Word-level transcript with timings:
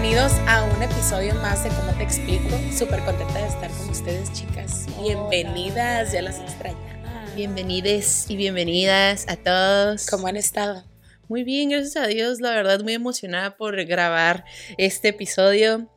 Bienvenidos 0.00 0.32
a 0.46 0.62
un 0.62 0.80
episodio 0.80 1.34
más 1.34 1.64
de 1.64 1.70
Cómo 1.70 1.92
Te 1.98 2.04
Explico. 2.04 2.56
Súper 2.72 3.00
contenta 3.00 3.36
de 3.40 3.48
estar 3.48 3.68
con 3.68 3.90
ustedes, 3.90 4.32
chicas. 4.32 4.86
Bienvenidas, 5.02 6.12
ya 6.12 6.22
las 6.22 6.38
extrañaba. 6.38 7.24
Bienvenides 7.34 8.30
y 8.30 8.36
bienvenidas 8.36 9.26
a 9.28 9.34
todos. 9.34 10.06
¿Cómo 10.06 10.28
han 10.28 10.36
estado? 10.36 10.84
Muy 11.26 11.42
bien, 11.42 11.70
gracias 11.70 11.96
a 11.96 12.06
Dios. 12.06 12.40
La 12.40 12.50
verdad, 12.50 12.80
muy 12.84 12.92
emocionada 12.94 13.56
por 13.56 13.84
grabar 13.86 14.44
este 14.76 15.08
episodio. 15.08 15.92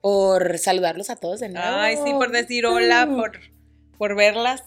Por 0.00 0.56
saludarlos 0.56 1.10
a 1.10 1.16
todos 1.16 1.40
de 1.40 1.50
nuevo. 1.50 1.76
Ay, 1.76 1.96
sí, 2.02 2.12
por 2.12 2.32
decir 2.32 2.64
hola, 2.64 3.06
Uh. 3.06 3.16
por, 3.16 3.38
por 3.98 4.16
verlas. 4.16 4.62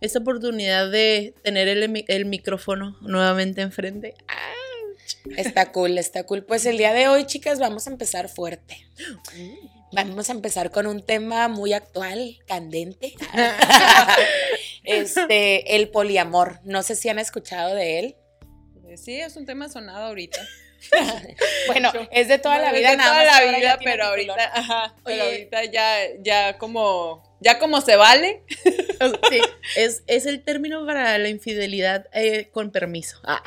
Esta 0.00 0.18
oportunidad 0.18 0.90
de 0.90 1.36
tener 1.44 1.68
el, 1.68 2.04
el 2.08 2.24
micrófono 2.24 2.96
nuevamente 3.00 3.60
enfrente. 3.60 4.14
Está 5.36 5.72
cool, 5.72 5.98
está 5.98 6.24
cool. 6.24 6.44
Pues 6.44 6.66
el 6.66 6.78
día 6.78 6.92
de 6.92 7.08
hoy, 7.08 7.26
chicas, 7.26 7.58
vamos 7.58 7.86
a 7.86 7.90
empezar 7.90 8.28
fuerte. 8.28 8.86
Vamos 9.92 10.28
a 10.30 10.32
empezar 10.32 10.70
con 10.70 10.86
un 10.86 11.04
tema 11.04 11.48
muy 11.48 11.72
actual, 11.72 12.38
candente. 12.46 13.14
Este, 14.84 15.76
el 15.76 15.90
poliamor. 15.90 16.58
No 16.64 16.82
sé 16.82 16.96
si 16.96 17.08
han 17.08 17.20
escuchado 17.20 17.76
de 17.76 18.00
él. 18.00 18.16
Sí, 18.96 19.14
es 19.20 19.36
un 19.36 19.46
tema 19.46 19.68
sonado 19.68 20.06
ahorita. 20.06 20.40
Bueno, 21.68 21.92
es 22.10 22.28
de 22.28 22.38
toda 22.38 22.58
la 22.58 22.72
vida, 22.72 22.90
de 22.90 22.96
nada 22.96 23.12
toda 23.12 23.24
más 23.24 23.52
la 23.52 23.58
vida, 23.58 23.78
pero 23.82 24.04
ahorita, 24.06 24.50
ajá, 24.52 24.94
pero 25.04 25.22
ahorita 25.22 25.64
ya, 25.66 25.96
ya 26.18 26.58
como, 26.58 27.36
ya 27.40 27.58
como 27.58 27.80
se 27.80 27.96
vale. 27.96 28.42
Sí, 29.30 29.40
es, 29.76 30.02
es 30.06 30.26
el 30.26 30.42
término 30.42 30.84
para 30.84 31.16
la 31.18 31.28
infidelidad 31.28 32.06
eh, 32.12 32.48
con 32.50 32.72
permiso. 32.72 33.20
Ah. 33.24 33.42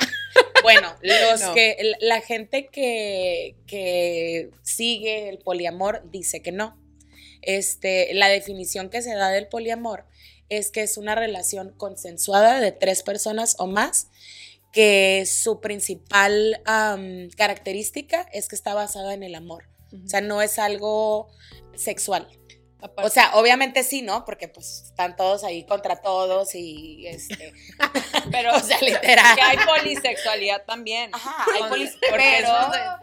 Bueno, 0.66 0.96
los 1.02 1.40
No. 1.40 1.54
que 1.54 1.94
la 2.00 2.20
gente 2.20 2.66
que, 2.66 3.54
que 3.68 4.50
sigue 4.62 5.28
el 5.28 5.38
poliamor 5.38 6.02
dice 6.10 6.42
que 6.42 6.50
no. 6.50 6.76
Este, 7.42 8.12
la 8.14 8.28
definición 8.28 8.90
que 8.90 9.02
se 9.02 9.14
da 9.14 9.30
del 9.30 9.46
poliamor 9.46 10.06
es 10.48 10.72
que 10.72 10.82
es 10.82 10.96
una 10.96 11.14
relación 11.14 11.72
consensuada 11.76 12.60
de 12.60 12.72
tres 12.72 13.04
personas 13.04 13.54
o 13.58 13.68
más, 13.68 14.08
que 14.72 15.24
su 15.26 15.60
principal 15.60 16.60
am, 16.66 17.30
característica 17.36 18.28
es 18.32 18.48
que 18.48 18.56
está 18.56 18.74
basada 18.74 19.14
en 19.14 19.22
el 19.22 19.34
amor. 19.36 19.68
O 20.04 20.08
sea, 20.08 20.20
no 20.20 20.42
es 20.42 20.58
algo 20.58 21.28
sexual. 21.76 22.28
O 22.96 23.08
sea, 23.08 23.30
obviamente 23.34 23.82
sí, 23.84 24.02
¿no? 24.02 24.24
Porque 24.24 24.48
pues 24.48 24.82
están 24.86 25.16
todos 25.16 25.44
ahí 25.44 25.64
contra 25.64 25.96
todos 25.96 26.54
y 26.54 27.06
este. 27.06 27.52
pero 28.30 28.54
o 28.56 28.60
sea, 28.60 28.78
literal. 28.80 29.34
que 29.34 29.42
hay 29.42 29.56
polisexualidad 29.58 30.62
también. 30.64 31.10
Ajá, 31.14 31.44
hay 31.54 31.60
Con- 31.60 31.70
polis- 31.70 31.96
porque 32.08 32.36
pero- 32.38 32.52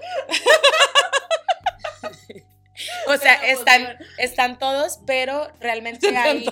O 3.08 3.18
sea, 3.18 3.40
Pero, 3.40 3.60
están, 3.60 3.96
pues, 3.98 4.10
están 4.18 4.60
todos, 4.60 5.00
pero 5.06 5.50
realmente 5.60 6.10
Se 6.10 6.18
hay. 6.18 6.50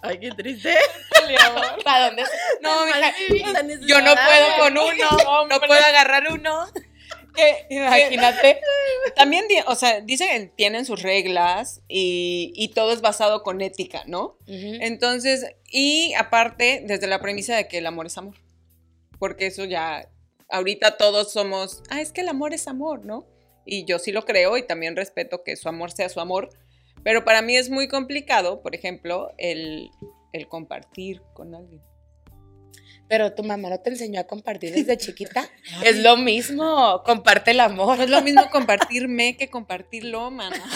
Ay, 0.00 0.20
qué 0.20 0.30
triste. 0.30 0.76
¿Para 1.84 2.06
dónde? 2.06 2.24
No, 2.60 2.86
mija, 2.86 3.14
yo 3.86 4.00
no 4.00 4.14
puedo 4.14 4.56
con 4.58 4.74
No, 4.74 4.86
uno, 4.86 5.46
no 5.48 5.60
puedo 5.60 5.84
agarrar 5.84 6.32
uno. 6.32 6.66
Imagínate. 7.68 8.60
También, 9.16 9.44
o 9.66 9.74
sea, 9.74 10.00
dicen 10.00 10.28
que 10.28 10.52
tienen 10.56 10.84
sus 10.84 11.02
reglas 11.02 11.82
y, 11.88 12.52
y 12.54 12.68
todo 12.68 12.92
es 12.92 13.00
basado 13.00 13.42
con 13.42 13.60
ética, 13.60 14.04
¿no? 14.06 14.38
Entonces, 14.46 15.46
y 15.70 16.14
aparte, 16.14 16.82
desde 16.86 17.06
la 17.06 17.20
premisa 17.20 17.56
de 17.56 17.68
que 17.68 17.78
el 17.78 17.86
amor 17.86 18.06
es 18.06 18.18
amor. 18.18 18.36
Porque 19.18 19.46
eso 19.46 19.64
ya, 19.64 20.08
ahorita 20.48 20.96
todos 20.96 21.32
somos, 21.32 21.82
ah, 21.90 22.00
es 22.00 22.12
que 22.12 22.20
el 22.20 22.28
amor 22.28 22.54
es 22.54 22.68
amor, 22.68 23.04
¿no? 23.04 23.26
Y 23.64 23.84
yo 23.84 23.98
sí 23.98 24.12
lo 24.12 24.24
creo 24.24 24.56
y 24.56 24.66
también 24.66 24.96
respeto 24.96 25.42
que 25.42 25.56
su 25.56 25.68
amor 25.68 25.90
sea 25.92 26.08
su 26.08 26.20
amor. 26.20 26.50
Pero 27.02 27.24
para 27.24 27.42
mí 27.42 27.56
es 27.56 27.70
muy 27.70 27.88
complicado, 27.88 28.62
por 28.62 28.74
ejemplo, 28.74 29.32
el, 29.38 29.90
el 30.32 30.48
compartir 30.48 31.22
con 31.32 31.54
alguien. 31.54 31.82
Pero 33.08 33.32
tu 33.34 33.42
mamá 33.44 33.68
no 33.68 33.78
te 33.80 33.90
enseñó 33.90 34.20
a 34.20 34.24
compartir 34.24 34.72
desde 34.74 34.96
chiquita. 35.04 35.48
Es 35.82 35.98
lo 35.98 36.16
mismo, 36.16 37.02
comparte 37.04 37.50
el 37.52 37.60
amor. 37.60 37.98
No 37.98 38.04
es 38.04 38.10
lo 38.10 38.22
mismo 38.22 38.48
compartirme 38.50 39.36
que 39.36 39.48
compartirlo, 39.50 40.30
mana. 40.30 40.62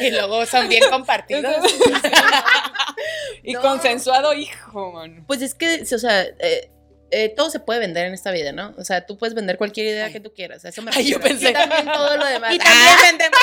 Y 0.00 0.12
luego 0.12 0.46
son 0.46 0.68
bien 0.68 0.84
compartidos. 0.90 1.56
y 3.42 3.52
No. 3.54 3.60
consensuado, 3.60 4.32
hijo, 4.32 4.92
mano. 4.92 5.24
Pues 5.26 5.42
es 5.42 5.54
que, 5.54 5.82
o 5.92 5.98
sea, 5.98 6.22
eh, 6.22 6.70
eh, 7.10 7.30
todo 7.30 7.50
se 7.50 7.58
puede 7.58 7.80
vender 7.80 8.06
en 8.06 8.14
esta 8.14 8.30
vida, 8.30 8.52
¿no? 8.52 8.74
O 8.78 8.84
sea, 8.84 9.06
tú 9.06 9.18
puedes 9.18 9.34
vender 9.34 9.58
cualquier 9.58 9.86
idea 9.88 10.04
Ay. 10.06 10.12
que 10.12 10.20
tú 10.20 10.32
quieras. 10.32 10.64
Eso 10.64 10.82
me 10.82 10.92
Ay, 10.94 11.10
yo 11.10 11.18
pensé- 11.20 11.50
Y 11.50 11.52
también 11.52 11.86
todo 11.86 12.16
lo 12.16 12.24
demás. 12.26 12.54
Y 12.54 12.58
también 12.58 12.88
Ah, 12.96 13.02
vendemos. 13.02 13.40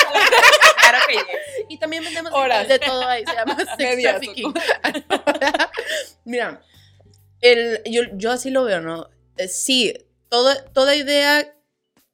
Claro 0.80 0.98
que 1.08 1.14
yes. 1.14 1.66
y 1.68 1.78
también 1.78 2.04
vendemos 2.04 2.32
Horas. 2.32 2.68
de 2.68 2.78
todo 2.78 3.06
ahí. 3.06 3.24
Se 3.26 3.34
llama 3.34 3.56
sex 3.76 4.02
trafficking. 4.02 4.54
Mira, 6.24 6.62
el, 7.40 7.80
yo, 7.84 8.02
yo 8.14 8.32
así 8.32 8.50
lo 8.50 8.64
veo, 8.64 8.80
¿no? 8.80 9.08
Eh, 9.36 9.48
Sí, 9.48 9.94
toda, 10.28 10.64
toda 10.72 10.96
idea 10.96 11.54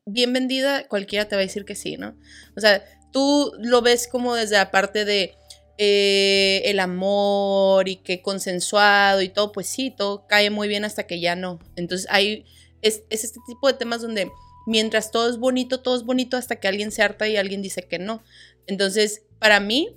bien 0.05 0.33
vendida, 0.33 0.87
cualquiera 0.89 1.29
te 1.29 1.37
va 1.37 1.43
a 1.43 1.45
decir 1.45 1.65
que 1.65 1.75
sí, 1.75 1.97
¿no? 1.97 2.17
O 2.57 2.61
sea, 2.61 2.85
tú 3.13 3.53
lo 3.59 3.83
ves 3.83 4.09
como 4.09 4.35
desde 4.35 4.57
la 4.57 4.71
parte 4.71 5.05
de 5.05 5.35
eh, 5.79 6.63
el 6.67 6.81
amor 6.81 7.89
y 7.89 7.97
que 7.97 8.23
consensuado 8.23 9.23
y 9.23 9.29
todo, 9.29 9.53
pues 9.53 9.67
sí, 9.67 9.91
todo 9.91 10.27
cae 10.27 10.51
muy 10.51 10.69
bien 10.69 10.85
hasta 10.85 11.07
que 11.07 11.21
ya 11.21 11.37
no. 11.37 11.61
Entonces 11.77 12.07
hay, 12.11 12.45
es, 12.83 13.03
es 13.11 13.25
este 13.25 13.41
tipo 13.47 13.69
de 13.69 13.75
temas 13.75 14.03
donde 14.03 14.31
mientras 14.67 15.11
todo 15.11 15.29
es 15.31 15.39
bonito, 15.39 15.81
todo 15.81 15.97
es 15.97 16.05
bonito 16.05 16.37
hasta 16.37 16.57
que 16.57 16.69
alguien 16.69 16.93
se 16.93 17.03
harta 17.03 17.29
y 17.29 17.37
alguien 17.37 17.63
dice 17.63 17.83
que 17.83 17.99
no. 17.99 18.23
Entonces, 18.67 19.23
para 19.39 19.61
mí, 19.61 19.97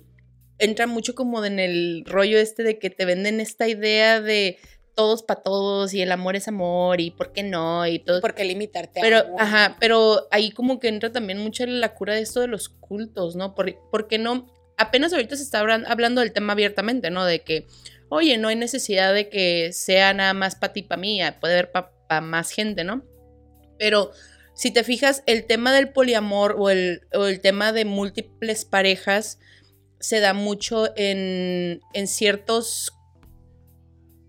entra 0.58 0.86
mucho 0.86 1.14
como 1.14 1.44
en 1.44 1.58
el 1.58 2.04
rollo 2.06 2.38
este 2.38 2.62
de 2.62 2.78
que 2.78 2.90
te 2.90 3.04
venden 3.04 3.40
esta 3.40 3.68
idea 3.68 4.20
de 4.20 4.58
todos 4.96 5.22
para 5.22 5.42
todos 5.42 5.94
y 5.94 6.02
el 6.02 6.10
amor 6.10 6.34
es 6.34 6.48
amor 6.48 7.00
y 7.00 7.10
por 7.12 7.32
qué 7.32 7.42
no 7.44 7.86
y 7.86 8.00
todo. 8.00 8.20
¿Por 8.20 8.34
qué 8.34 8.44
limitarte 8.44 8.98
a 8.98 9.02
Pero, 9.02 9.24
uno? 9.28 9.36
ajá, 9.38 9.76
pero 9.78 10.26
ahí 10.32 10.50
como 10.50 10.80
que 10.80 10.88
entra 10.88 11.12
también 11.12 11.38
mucho 11.38 11.64
la 11.66 11.94
cura 11.94 12.14
de 12.14 12.22
esto 12.22 12.40
de 12.40 12.48
los 12.48 12.68
cultos, 12.70 13.36
¿no? 13.36 13.54
Por- 13.54 13.76
Porque 13.92 14.18
no, 14.18 14.46
apenas 14.76 15.12
ahorita 15.12 15.36
se 15.36 15.42
está 15.44 15.60
hablan- 15.60 15.84
hablando 15.86 16.20
del 16.22 16.32
tema 16.32 16.54
abiertamente, 16.54 17.10
¿no? 17.10 17.24
De 17.24 17.42
que, 17.42 17.66
oye, 18.08 18.38
no 18.38 18.48
hay 18.48 18.56
necesidad 18.56 19.12
de 19.14 19.28
que 19.28 19.70
sea 19.72 20.12
nada 20.14 20.32
más 20.34 20.56
para 20.56 20.72
ti, 20.72 20.82
para 20.82 21.00
mí, 21.00 21.20
puede 21.40 21.54
haber 21.54 21.70
para 21.72 22.20
más 22.22 22.50
gente, 22.50 22.82
¿no? 22.82 23.04
Pero 23.78 24.10
si 24.54 24.70
te 24.70 24.82
fijas, 24.84 25.22
el 25.26 25.44
tema 25.46 25.72
del 25.74 25.90
poliamor 25.90 26.56
o 26.58 26.70
el, 26.70 27.02
o 27.12 27.26
el 27.26 27.40
tema 27.40 27.72
de 27.72 27.84
múltiples 27.84 28.64
parejas 28.64 29.38
se 30.00 30.20
da 30.20 30.32
mucho 30.32 30.88
en, 30.96 31.80
en 31.92 32.06
ciertos 32.06 32.92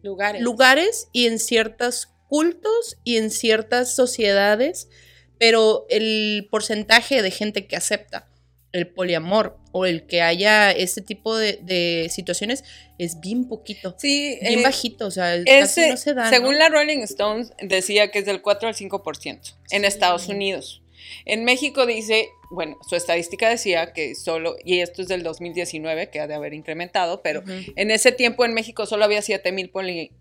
lugares. 0.07 0.41
lugares 0.41 1.07
y 1.11 1.27
en 1.27 1.37
ciertos 1.39 2.09
cultos 2.27 2.97
y 3.03 3.17
en 3.17 3.29
ciertas 3.29 3.95
sociedades, 3.95 4.89
pero 5.37 5.85
el 5.89 6.47
porcentaje 6.49 7.21
de 7.21 7.31
gente 7.31 7.67
que 7.67 7.75
acepta 7.75 8.27
el 8.73 8.87
poliamor 8.87 9.57
o 9.71 9.85
el 9.85 10.05
que 10.07 10.21
haya 10.21 10.71
este 10.71 11.01
tipo 11.01 11.37
de, 11.37 11.59
de 11.63 12.09
situaciones 12.11 12.63
es 12.97 13.19
bien 13.21 13.47
poquito, 13.47 13.95
Sí, 13.97 14.37
bien 14.41 14.59
eh, 14.59 14.63
bajito, 14.63 15.07
o 15.07 15.11
sea, 15.11 15.41
casi 15.45 15.89
no 15.89 15.97
se 15.97 16.13
da. 16.13 16.29
según 16.29 16.53
¿no? 16.53 16.59
la 16.59 16.69
Rolling 16.69 16.99
Stones, 16.99 17.53
decía 17.61 18.11
que 18.11 18.19
es 18.19 18.25
del 18.25 18.41
4 18.41 18.67
al 18.67 18.75
5% 18.75 19.55
en 19.71 19.81
Sí. 19.81 19.87
Estados 19.87 20.27
Unidos. 20.27 20.81
En 21.25 21.43
México 21.45 21.85
dice, 21.85 22.29
bueno, 22.49 22.77
su 22.87 22.95
estadística 22.95 23.49
decía 23.49 23.93
que 23.93 24.15
solo, 24.15 24.55
y 24.63 24.79
esto 24.79 25.01
es 25.01 25.07
del 25.07 25.23
2019, 25.23 26.09
que 26.09 26.19
ha 26.19 26.27
de 26.27 26.33
haber 26.35 26.53
incrementado, 26.53 27.21
pero 27.21 27.41
Ujú. 27.41 27.51
en 27.75 27.91
ese 27.91 28.11
tiempo 28.11 28.45
en 28.45 28.53
México 28.53 28.85
solo 28.85 29.05
había 29.05 29.21
7 29.21 29.51
mil 29.51 29.69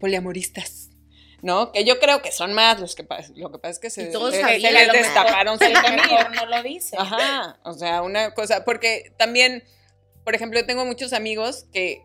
poliamoristas. 0.01 0.91
¿No? 1.43 1.71
Que 1.71 1.85
yo 1.85 2.01
creo 2.01 2.23
que 2.23 2.33
son 2.33 2.55
más 2.55 2.81
los 2.81 2.95
que. 2.95 3.07
Lo 3.37 3.53
que 3.53 3.59
pasa 3.59 3.73
es 3.73 3.79
que 3.79 3.91
se, 3.91 4.07
todos 4.07 4.35
se- 4.35 4.43
les 4.43 4.63
mejor- 4.73 4.97
destaparon 4.97 5.59
A 5.63 5.69
lo 5.69 5.79
7 5.81 5.91
mil. 5.93 6.35
no 6.35 6.47
lo 6.47 6.63
dice. 6.63 6.97
Ajá, 6.99 7.61
o 7.63 7.75
sea, 7.75 8.03
una 8.03 8.33
cosa, 8.33 8.65
porque 8.65 9.13
también, 9.19 9.63
por 10.25 10.35
ejemplo, 10.35 10.59
yo 10.59 10.67
tengo 10.67 10.87
muchos 10.87 11.13
amigos 11.13 11.67
que 11.75 12.01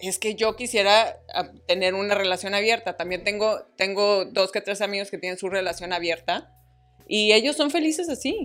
es 0.00 0.18
que 0.18 0.36
yo 0.36 0.54
quisiera 0.56 1.16
ah, 1.34 1.50
tener 1.66 1.94
una 1.94 2.14
relación 2.14 2.54
abierta. 2.54 2.96
También 2.96 3.24
tengo, 3.24 3.62
tengo 3.76 4.24
dos 4.26 4.52
que 4.52 4.60
tres 4.60 4.80
amigos 4.80 5.10
que 5.10 5.18
tienen 5.18 5.38
su 5.38 5.50
relación 5.50 5.92
abierta 5.92 6.48
y 7.08 7.32
ellos 7.32 7.56
son 7.56 7.70
felices 7.70 8.08
así. 8.08 8.44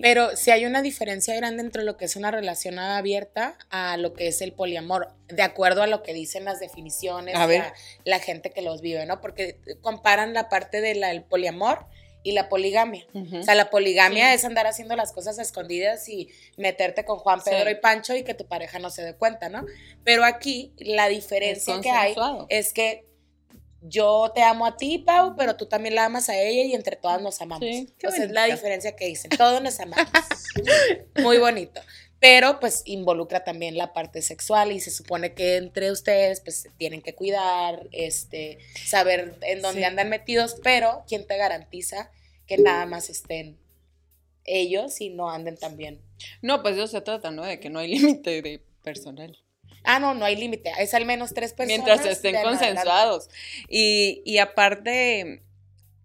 Pero 0.00 0.34
si 0.34 0.50
hay 0.50 0.64
una 0.64 0.80
diferencia 0.80 1.34
grande 1.36 1.62
entre 1.62 1.84
lo 1.84 1.98
que 1.98 2.06
es 2.06 2.16
una 2.16 2.30
relación 2.30 2.78
abierta 2.78 3.58
a 3.68 3.98
lo 3.98 4.14
que 4.14 4.28
es 4.28 4.40
el 4.40 4.52
poliamor, 4.52 5.08
de 5.28 5.42
acuerdo 5.42 5.82
a 5.82 5.86
lo 5.86 6.02
que 6.02 6.14
dicen 6.14 6.46
las 6.46 6.58
definiciones, 6.58 7.34
A 7.34 7.44
ver. 7.46 7.60
la, 7.60 7.74
la 8.04 8.18
gente 8.18 8.50
que 8.50 8.62
los 8.62 8.80
vive, 8.80 9.04
¿no? 9.04 9.20
Porque 9.20 9.58
comparan 9.82 10.32
la 10.32 10.48
parte 10.48 10.80
del 10.80 11.22
poliamor 11.24 11.84
y 12.22 12.32
la 12.32 12.48
poligamia. 12.48 13.06
O 13.38 13.42
sea, 13.42 13.54
la 13.54 13.68
poligamia 13.68 14.30
Sí. 14.30 14.36
es 14.36 14.44
andar 14.46 14.66
haciendo 14.66 14.96
las 14.96 15.12
cosas 15.12 15.38
escondidas 15.38 16.08
y 16.08 16.30
meterte 16.56 17.04
con 17.04 17.18
Juan, 17.18 17.42
Sí. 17.42 17.50
Pedro 17.50 17.70
y 17.70 17.74
Pancho 17.74 18.16
y 18.16 18.24
que 18.24 18.32
tu 18.32 18.46
pareja 18.46 18.78
no 18.78 18.88
se 18.88 19.02
dé 19.02 19.14
cuenta, 19.14 19.50
¿no? 19.50 19.66
Pero 20.02 20.24
aquí 20.24 20.72
la 20.78 21.08
diferencia 21.10 21.78
que 21.82 21.90
hay 21.90 22.14
es 22.48 22.72
que 22.72 23.04
yo 23.86 24.32
te 24.34 24.42
amo 24.42 24.64
a 24.66 24.76
ti, 24.76 24.98
Pau, 24.98 25.36
pero 25.36 25.56
tú 25.56 25.66
también 25.66 25.94
la 25.94 26.06
amas 26.06 26.28
a 26.30 26.38
ella 26.40 26.64
y 26.64 26.74
entre 26.74 26.96
todas 26.96 27.20
nos 27.20 27.40
amamos. 27.42 27.68
Sí, 27.68 27.92
es 28.02 28.30
la 28.30 28.46
diferencia 28.46 28.96
que 28.96 29.06
dicen. 29.06 29.30
Todos 29.36 29.62
nos 29.62 29.78
amamos. 29.78 30.08
Muy 31.22 31.36
bonito. 31.38 31.80
Pero 32.18 32.58
pues 32.58 32.80
involucra 32.86 33.44
también 33.44 33.76
la 33.76 33.92
parte 33.92 34.22
sexual 34.22 34.72
y 34.72 34.80
se 34.80 34.90
supone 34.90 35.34
que 35.34 35.56
entre 35.56 35.90
ustedes 35.92 36.40
pues 36.40 36.66
tienen 36.78 37.02
que 37.02 37.14
cuidar, 37.14 37.86
este, 37.92 38.58
saber 38.86 39.36
en 39.42 39.60
dónde 39.60 39.80
Sí. 39.82 39.84
andan 39.84 40.08
metidos, 40.08 40.56
pero 40.62 41.04
¿quién 41.06 41.26
te 41.26 41.36
garantiza 41.36 42.10
que 42.46 42.56
nada 42.56 42.86
más 42.86 43.10
estén 43.10 43.58
ellos 44.44 45.02
y 45.02 45.10
no 45.10 45.28
anden 45.28 45.56
también? 45.58 46.00
No, 46.40 46.62
pues 46.62 46.76
eso 46.76 46.86
se 46.86 47.02
trata, 47.02 47.30
¿no? 47.30 47.44
De 47.44 47.60
que 47.60 47.68
no 47.68 47.80
hay 47.80 47.88
límite 47.98 48.40
de 48.40 48.62
personal. 48.82 49.38
Ah, 49.84 50.00
no, 50.00 50.14
no 50.14 50.24
hay 50.24 50.36
límite. 50.36 50.72
Es 50.78 50.94
al 50.94 51.04
menos 51.06 51.34
tres 51.34 51.52
personas. 51.52 51.84
Mientras 51.86 52.06
estén 52.06 52.34
consensuados. 52.42 53.28
Y, 53.68 54.22
y 54.24 54.38
aparte, 54.38 55.42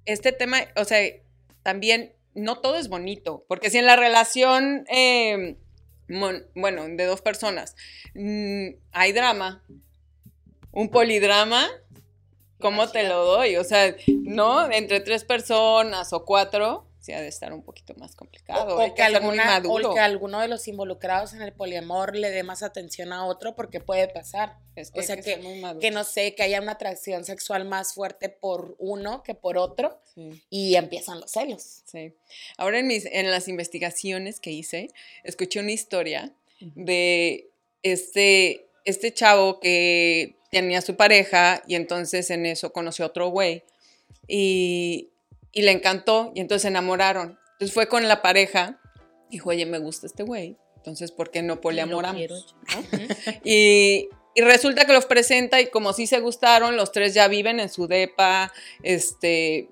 este 0.06 0.31
tema, 0.31 0.60
o 0.76 0.84
sea, 0.86 1.00
también 1.64 2.14
no 2.36 2.60
todo 2.60 2.78
es 2.78 2.90
bonito, 2.90 3.46
porque 3.48 3.70
si 3.70 3.78
en 3.80 3.86
la 3.86 3.96
relación, 3.96 4.86
eh, 4.90 5.56
mon- 6.08 6.46
bueno, 6.56 6.86
de 6.88 7.06
dos 7.06 7.22
personas, 7.22 7.76
mm, 8.14 8.68
hay 8.92 9.12
drama, 9.14 9.64
un 10.72 10.90
polidrama, 10.90 11.68
¿cómo 12.60 12.90
te 12.90 13.08
lo 13.08 13.26
doy? 13.26 13.56
O 13.56 13.64
sea, 13.64 13.96
no, 14.08 14.70
entre 14.72 15.00
tres 15.00 15.24
personas 15.24 16.14
o 16.14 16.26
cuatro, 16.26 16.86
sí 17.10 17.14
ha 17.16 17.22
de 17.22 17.28
estar 17.28 17.54
un 17.54 17.64
poquito 17.64 17.94
más 17.96 18.16
complicado. 18.16 18.78
O, 18.78 18.86
o 18.86 18.94
que 18.94 19.02
alguna, 19.02 19.62
o 19.68 19.94
que 19.94 20.00
alguno 20.00 20.40
de 20.40 20.48
los 20.48 20.68
involucrados 20.68 21.34
en 21.34 21.42
el 21.42 21.54
poliamor 21.54 22.16
le 22.16 22.30
dé 22.30 22.44
más 22.44 22.62
atención 22.62 23.12
a 23.12 23.26
otro 23.26 23.56
porque 23.56 23.80
puede 23.80 24.08
pasar. 24.08 24.58
Es 24.76 24.92
o 24.94 25.00
hay 25.00 25.06
sea, 25.06 25.16
que 25.16 25.24
que-. 25.24 25.78
Que 25.80 25.92
no 25.92 26.04
sé, 26.04 26.36
que 26.36 26.44
haya 26.44 26.62
una 26.62 26.74
atracción 26.74 27.26
sexual 27.26 27.66
más 27.66 27.94
fuerte 27.94 28.30
por 28.30 28.76
uno 28.78 29.24
que 29.24 29.34
por 29.34 29.58
otro 29.58 30.00
Sí. 30.16 30.44
y 30.50 30.76
empiezan 30.76 31.20
los 31.20 31.32
celos. 31.32 31.82
Sí. 31.86 32.14
Ahora 32.58 32.80
en, 32.80 32.88
mis, 32.88 33.06
en 33.06 33.32
las 33.32 33.48
investigaciones 33.48 34.40
que 34.40 34.52
hice, 34.52 34.90
escuché 35.24 35.60
una 35.60 35.72
historia 35.72 36.34
de 36.60 37.50
este, 37.84 38.68
este 38.86 39.14
chavo 39.14 39.60
que 39.60 40.36
tenía 40.52 40.82
su 40.82 40.96
pareja 40.96 41.64
y 41.68 41.76
entonces 41.76 42.30
en 42.32 42.46
eso 42.46 42.74
conoció 42.74 43.06
a 43.06 43.08
otro 43.10 43.30
güey 43.30 43.64
y, 44.28 45.10
y 45.51 45.63
le 45.63 45.72
encantó 45.72 46.31
y 46.36 46.42
entonces 46.42 46.63
se 46.63 46.68
enamoraron. 46.69 47.40
Entonces 47.54 47.74
fue 47.74 47.88
con 47.88 48.07
la 48.07 48.22
pareja, 48.22 48.80
dijo, 49.30 49.50
oye, 49.50 49.66
me 49.66 49.80
gusta 49.80 50.07
este 50.07 50.24
güey, 50.24 50.57
entonces 50.78 51.12
¿por 51.12 51.31
qué 51.31 51.42
no 51.42 51.62
poliamoramos? 51.62 52.56
¿no? 52.75 53.00
Y, 53.44 54.10
y 54.36 54.42
resulta 54.42 54.86
que 54.86 54.94
los 54.94 55.06
presenta 55.06 55.60
y 55.60 55.68
como 55.68 55.94
sí 55.94 56.07
se 56.07 56.19
gustaron, 56.19 56.78
los 56.78 56.92
tres 56.92 57.13
ya 57.13 57.28
viven 57.28 57.60
en 57.60 57.69
su 57.69 57.88
depa, 57.88 58.54
este, 58.84 59.69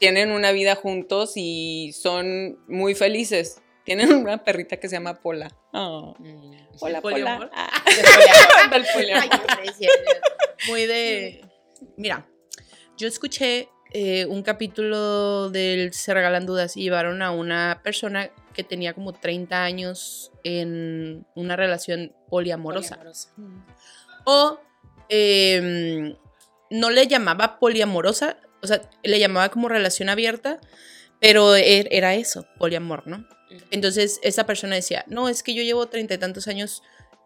tienen 0.00 0.32
una 0.32 0.50
vida 0.50 0.74
juntos 0.74 1.34
y 1.36 1.92
son 1.92 2.58
muy 2.66 2.94
felices. 2.96 3.60
Tienen 3.84 4.12
una 4.14 4.42
perrita 4.42 4.78
que 4.78 4.88
se 4.88 4.96
llama 4.96 5.20
Pola. 5.20 5.54
Oh. 5.72 6.16
Hola, 6.80 7.00
poliamor? 7.00 7.50
Pola. 7.50 7.50
Ah. 7.54 8.70
Del. 8.70 8.84
Ay. 9.14 9.28
Muy 10.68 10.86
de. 10.86 11.44
Mira, 11.96 12.28
yo 12.96 13.06
escuché 13.06 13.68
eh, 13.92 14.26
un 14.26 14.42
capítulo 14.42 15.50
del 15.50 15.92
Se 15.92 16.14
Regalan 16.14 16.46
Dudas 16.46 16.76
y 16.76 16.82
llevaron 16.82 17.22
a 17.22 17.30
una 17.30 17.80
persona 17.82 18.30
que 18.54 18.64
tenía 18.64 18.94
como 18.94 19.12
30 19.12 19.62
años 19.62 20.32
en 20.44 21.26
una 21.34 21.56
relación 21.56 22.12
poliamorosa. 22.28 22.96
Poliamorosa. 22.96 23.30
O 24.24 24.60
em, 25.08 26.14
no 26.70 26.90
le 26.90 27.06
llamaba 27.06 27.58
poliamorosa, 27.58 28.36
o 28.62 28.66
sea, 28.66 28.82
le 29.02 29.18
llamaba 29.18 29.48
como 29.48 29.68
relación 29.68 30.08
abierta, 30.08 30.60
pero 31.20 31.56
er- 31.56 31.88
era 31.90 32.14
eso, 32.14 32.46
poliamor, 32.58 33.06
¿no? 33.06 33.26
Entonces 33.72 34.20
esa 34.22 34.46
persona 34.46 34.76
decía, 34.76 35.04
no, 35.08 35.28
es 35.28 35.42
que 35.42 35.54
yo 35.54 35.62
llevo 35.62 35.86
treinta 35.88 36.14
y 36.14 36.18
tantos 36.18 36.46
años 36.46 36.82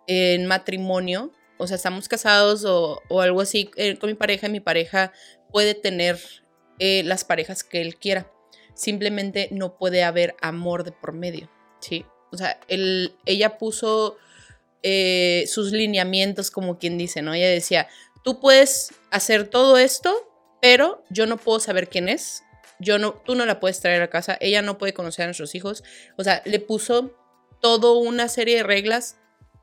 en 0.06 0.46
matrimonio, 0.46 1.32
o 1.58 1.66
sea, 1.66 1.76
estamos 1.76 2.08
casados 2.08 2.64
o, 2.64 3.00
o 3.08 3.20
algo 3.20 3.40
así 3.42 3.70
eh, 3.76 3.98
con 3.98 4.08
mi 4.10 4.14
pareja 4.14 4.46
y 4.46 4.50
mi 4.50 4.60
pareja 4.60 5.12
puede 5.50 5.74
tener 5.74 6.18
eh, 6.78 7.02
las 7.04 7.24
parejas 7.24 7.64
que 7.64 7.80
él 7.80 7.96
quiera. 7.96 8.30
Simplemente 8.74 9.48
no 9.52 9.76
puede 9.76 10.02
haber 10.02 10.34
amor 10.40 10.84
de 10.84 10.92
por 10.92 11.12
medio, 11.12 11.50
¿sí? 11.80 12.04
O 12.32 12.36
sea, 12.36 12.58
él, 12.68 13.14
ella 13.26 13.58
puso 13.58 14.16
eh, 14.82 15.44
sus 15.46 15.72
lineamientos, 15.72 16.50
como 16.50 16.78
quien 16.78 16.98
dice, 16.98 17.22
¿no? 17.22 17.32
Ella 17.34 17.48
decía, 17.48 17.88
tú 18.24 18.40
puedes 18.40 18.92
hacer 19.10 19.48
todo 19.48 19.78
esto, 19.78 20.12
pero 20.60 21.04
yo 21.10 21.26
no 21.26 21.36
puedo 21.36 21.60
saber 21.60 21.88
quién 21.88 22.08
es, 22.08 22.42
yo 22.80 22.98
no, 22.98 23.12
tú 23.24 23.34
no 23.34 23.46
la 23.46 23.60
puedes 23.60 23.80
traer 23.80 24.02
a 24.02 24.10
casa, 24.10 24.36
ella 24.40 24.62
no 24.62 24.78
puede 24.78 24.94
conocer 24.94 25.24
a 25.24 25.26
nuestros 25.26 25.54
hijos. 25.54 25.84
O 26.16 26.24
sea, 26.24 26.42
le 26.44 26.58
puso 26.58 27.16
todo 27.60 27.98
una 27.98 28.28
serie 28.28 28.56
de 28.56 28.62
reglas 28.62 29.16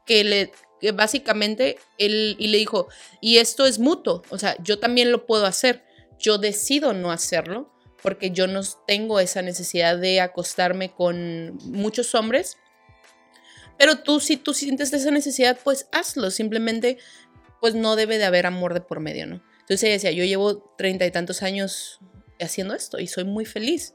que 0.06 0.24
le 0.24 0.52
que 0.80 0.92
básicamente 0.92 1.78
él 2.00 2.36
y 2.40 2.48
le 2.48 2.58
dijo, 2.58 2.88
"Y 3.22 3.38
esto 3.38 3.68
es 3.68 3.78
mutuo, 3.78 4.24
o 4.30 4.40
sea, 4.40 4.56
yo 4.64 4.80
también 4.80 5.12
lo 5.12 5.28
puedo 5.28 5.46
hacer. 5.46 5.84
Yo 6.22 6.38
decido 6.38 6.94
no 6.94 7.12
hacerlo 7.12 7.74
porque 8.02 8.32
yo 8.32 8.48
no 8.48 8.62
tengo 8.88 9.20
esa 9.20 9.42
necesidad 9.42 9.98
de 9.98 10.22
acostarme 10.22 10.92
con 10.94 11.58
muchos 11.66 12.16
hombres. 12.16 12.58
Pero 13.78 14.00
tú 14.00 14.20
si 14.20 14.38
tú 14.38 14.54
sientes 14.54 14.94
esa 14.94 15.12
necesidad, 15.12 15.60
pues 15.64 15.88
hazlo, 15.92 16.32
simplemente 16.32 16.98
pues 17.60 17.76
no 17.76 17.96
debe 17.96 18.18
de 18.18 18.26
haber 18.26 18.46
amor 18.46 18.74
de 18.74 18.82
por 18.82 19.00
medio, 19.00 19.28
¿no? 19.28 19.44
Entonces 19.62 19.84
ella 19.84 19.94
decía, 19.94 20.12
yo 20.12 20.24
llevo 20.24 20.74
treinta 20.78 21.06
y 21.06 21.12
tantos 21.12 21.44
años 21.44 22.00
haciendo 22.40 22.74
esto 22.74 23.00
y 23.00 23.08
soy 23.08 23.24
muy 23.24 23.46
feliz. 23.46 23.94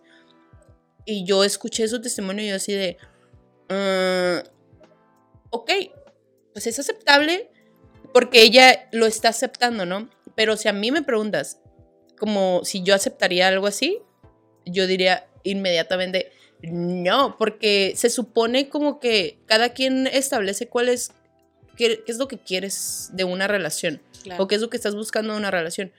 Y 1.05 1.25
yo 1.25 1.45
escuché 1.45 1.87
su 1.89 2.01
testimonio 2.01 2.45
y 2.45 2.49
yo 2.49 2.57
así 2.57 2.73
de, 2.73 2.97
"Ah, 3.69 4.43
ok, 5.51 5.71
pues 6.53 6.67
es 6.67 6.79
aceptable 6.79 7.51
porque 8.13 8.43
ella 8.43 8.89
lo 8.93 9.07
está 9.07 9.29
aceptando, 9.29 9.85
¿no? 9.85 10.09
Pero 10.35 10.57
si 10.57 10.69
a 10.69 10.73
mí 10.73 10.91
me 10.91 11.03
preguntas, 11.03 11.61
como 12.19 12.63
si 12.65 12.83
yo 12.83 12.95
aceptaría 12.95 13.49
algo 13.49 13.67
así, 13.67 13.99
yo 14.65 14.87
diría 14.87 15.27
inmediatamente, 15.43 16.33
no, 16.63 17.37
porque 17.39 17.93
se 17.97 18.11
supone 18.11 18.69
como 18.69 18.99
que 18.99 19.39
cada 19.47 19.71
quien 19.71 20.07
establece 20.07 20.69
cuál 20.69 20.89
es, 20.89 21.13
qué, 21.77 22.03
qué 22.05 22.13
es 22.13 22.19
lo 22.19 22.29
que 22.29 22.39
quieres 22.39 23.11
de 23.13 23.25
una 23.25 23.47
relación 23.47 24.01
Claro. 24.23 24.43
o 24.43 24.49
qué 24.49 24.57
es 24.57 24.61
lo 24.61 24.71
que 24.71 24.77
estás 24.77 24.95
buscando 24.95 25.33
en 25.33 25.39
una 25.39 25.51
relación. 25.51 25.93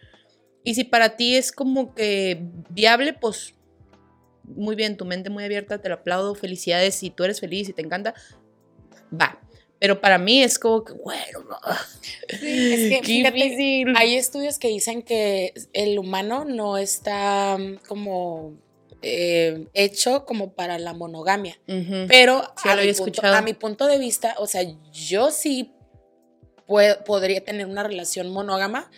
Y 0.63 0.75
si 0.75 0.83
para 0.83 1.15
ti 1.15 1.36
es 1.36 1.53
como 1.53 1.95
que 1.95 2.41
viable, 2.69 3.13
pues 3.13 3.53
muy 4.43 4.75
bien, 4.75 4.97
tu 4.97 5.05
mente 5.05 5.29
muy 5.29 5.43
abierta, 5.43 5.77
te 5.79 5.89
lo 5.89 5.95
aplaudo, 5.95 6.36
felicidades, 6.36 6.95
si 6.95 7.09
tú 7.09 7.24
eres 7.24 7.39
feliz 7.39 7.69
y 7.69 7.74
te 7.74 7.81
encanta, 7.81 8.13
va. 9.13 9.39
Pero 9.79 10.01
para 10.01 10.17
mí 10.17 10.41
es 10.41 10.57
como 10.57 10.84
que, 10.84 10.93
bueno, 10.93 11.39
no. 11.50 11.57
es 12.29 12.39
que, 12.39 13.01
fíjate. 13.03 13.86
Hay 13.96 14.15
estudios 14.15 14.57
que 14.57 14.69
dicen 14.69 15.03
que 15.03 15.53
el 15.74 16.00
humano 16.00 16.46
no 16.46 16.77
está 16.77 17.57
mm, 17.60 17.77
como 17.88 18.55
eh, 19.03 19.67
hecho 19.74 20.25
como 20.25 20.53
para 20.53 20.79
la 20.79 20.93
monogamia. 20.93 21.60
Pero 22.07 22.41
Sí, 22.62 22.69
a, 22.69 22.75
mi 22.75 22.93
punto, 22.93 23.22
a 23.27 23.41
mi 23.43 23.53
punto 23.53 23.86
de 23.86 23.98
vista, 24.00 24.36
o 24.39 24.48
sea, 24.48 24.63
yo 24.91 25.29
sí 25.31 25.72
pue- 26.67 27.03
podría 27.03 27.43
tener 27.43 27.67
una 27.67 27.84
relación 27.84 28.29
monógama. 28.29 28.89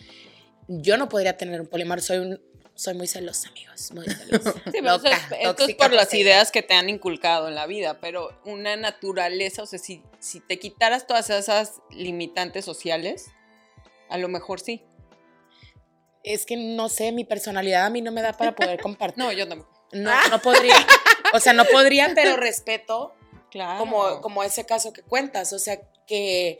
Yo 0.70 0.98
no 0.98 1.10
podría 1.10 1.36
tener 1.36 1.60
un 1.60 1.68
poliamor. 1.68 2.00
Soy, 2.02 2.20
un, 2.20 2.42
soy 2.80 2.94
muy 2.94 3.08
celosa, 3.08 3.50
amigos. 3.50 3.92
Muy 3.92 4.06
celosa. 4.10 4.54
Sí, 4.54 4.62
pero 4.72 4.96
eso 4.96 5.04
Loca, 5.04 5.12
es, 5.12 5.50
esto 5.50 5.66
es 5.66 5.76
por 5.76 5.92
las 5.92 6.14
ideas 6.14 6.50
que 6.50 6.64
te 6.64 6.76
han 6.76 6.88
inculcado 6.88 7.50
en 7.50 7.56
la 7.56 7.68
vida, 7.68 8.00
pero 8.00 8.40
una 8.46 8.78
naturaleza, 8.78 9.64
o 9.64 9.66
sea, 9.66 9.78
si, 9.78 10.02
si 10.20 10.40
te 10.40 10.60
quitaras 10.60 11.06
todas 11.06 11.30
esas 11.30 11.82
limitantes 11.92 12.64
sociales, 12.64 13.32
a 14.08 14.18
lo 14.18 14.30
mejor 14.30 14.62
sí. 14.62 14.82
Es 16.24 16.46
que 16.46 16.56
no 16.56 16.88
sé, 16.88 17.12
mi 17.12 17.26
personalidad 17.26 17.86
a 17.86 17.90
mí 17.90 18.02
no 18.02 18.14
me 18.14 18.22
da 18.22 18.32
para 18.32 18.56
poder 18.56 18.80
compartir. 18.82 19.22
No, 19.22 19.34
yo 19.34 19.46
tampoco. 19.46 19.78
No, 19.92 20.30
no 20.30 20.40
podría. 20.40 20.76
O 21.34 21.40
sea, 21.42 21.52
no 21.52 21.66
podría, 21.66 22.14
pero 22.16 22.38
respeto 22.38 23.14
Claro. 23.52 23.80
como, 23.80 24.22
como 24.22 24.44
ese 24.44 24.66
caso 24.66 24.94
que 24.94 25.02
cuentas. 25.02 25.52
O 25.52 25.60
sea, 25.60 25.82
que 26.08 26.60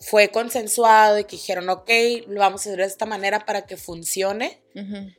fue 0.00 0.28
consensuado 0.30 1.18
y 1.18 1.24
que 1.24 1.36
dijeron, 1.36 1.68
ok, 1.68 1.90
lo 2.26 2.40
vamos 2.40 2.62
a 2.62 2.70
hacer 2.70 2.78
de 2.78 2.86
esta 2.86 3.04
manera 3.06 3.44
para 3.44 3.66
que 3.66 3.76
funcione. 3.76 4.62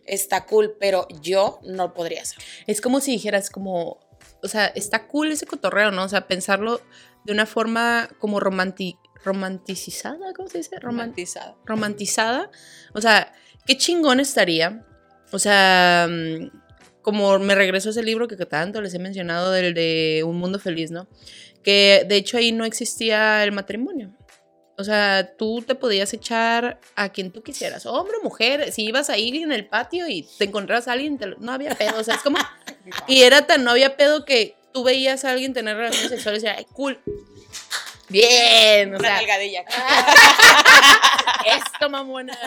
Está 0.06 0.46
cool, 0.46 0.76
pero 0.80 1.08
yo 1.22 1.60
no 1.64 1.94
podría 1.94 2.24
hacerlo. 2.24 2.44
Es 2.68 2.82
como 2.82 3.00
si 3.00 3.12
dijeras 3.12 3.50
como, 3.50 4.00
o 4.42 4.48
sea, 4.48 4.66
está 4.68 5.08
cool 5.08 5.32
ese 5.32 5.46
cotorreo, 5.46 5.92
¿no? 5.92 6.04
O 6.04 6.10
sea, 6.10 6.28
pensarlo 6.28 6.82
de 7.26 7.34
una 7.34 7.46
forma 7.46 8.10
como 8.20 8.40
romanti 8.40 8.98
romanticizada, 9.24 10.34
¿cómo 10.36 10.48
se 10.50 10.58
dice? 10.60 10.78
Roman- 10.78 10.82
romantizada. 11.14 11.56
romantizada. 11.66 12.52
O 12.94 13.02
sea, 13.02 13.32
qué 13.68 13.78
chingón 13.78 14.20
estaría. 14.20 14.84
O 15.32 15.38
sea, 15.40 16.08
mm, 16.10 16.50
como 17.04 17.38
me 17.40 17.54
regreso 17.56 17.90
a 17.90 17.92
ese 17.92 18.02
libro 18.04 18.28
que 18.28 18.36
tanto 18.38 18.82
les 18.82 18.94
he 18.96 19.00
mencionado, 19.00 19.52
del 19.52 19.74
de 19.76 20.24
Un 20.26 20.38
Mundo 20.38 20.60
Feliz, 20.60 20.90
¿no? 20.92 21.08
Que 21.64 22.04
de 22.08 22.16
hecho 22.16 22.38
ahí 22.38 22.52
no 22.52 22.66
existía 22.66 23.44
el 23.44 23.52
matrimonio. 23.52 24.16
O 24.82 24.84
sea, 24.84 25.36
tú 25.38 25.62
te 25.66 25.76
podías 25.76 26.14
echar 26.14 26.80
a 26.96 27.10
quien 27.10 27.32
tú 27.32 27.42
quisieras, 27.44 27.86
hombre 27.86 28.18
o 28.20 28.24
mujer. 28.24 28.72
Si 28.72 28.84
ibas 28.86 29.10
ahí 29.10 29.42
en 29.42 29.52
el 29.52 29.68
patio 29.68 30.08
y 30.08 30.24
te 30.38 30.46
encontrabas 30.46 30.88
a 30.88 30.94
alguien, 30.94 31.18
te 31.18 31.28
lo- 31.28 31.38
no 31.40 31.52
había 31.54 31.76
pedo. 31.76 32.00
O 32.00 32.04
sea, 32.04 32.16
es 32.16 32.22
como. 32.22 32.38
Y 33.08 33.22
era 33.24 33.46
tan 33.48 33.64
no 33.64 33.72
había 33.72 33.96
pedo 33.96 34.26
que 34.26 34.56
tú 34.74 34.84
veías 34.84 35.24
a 35.24 35.32
alguien 35.32 35.54
tener 35.54 35.78
relaciones 35.78 36.10
sexuales 36.10 36.44
y 36.44 36.48
era, 36.48 36.58
ay, 36.58 36.66
cool. 36.74 37.00
Bien. 38.10 38.96
O 38.96 38.98
Una 38.98 39.08
sea, 39.08 39.18
esto, 41.46 41.90
mamona. 41.90 42.38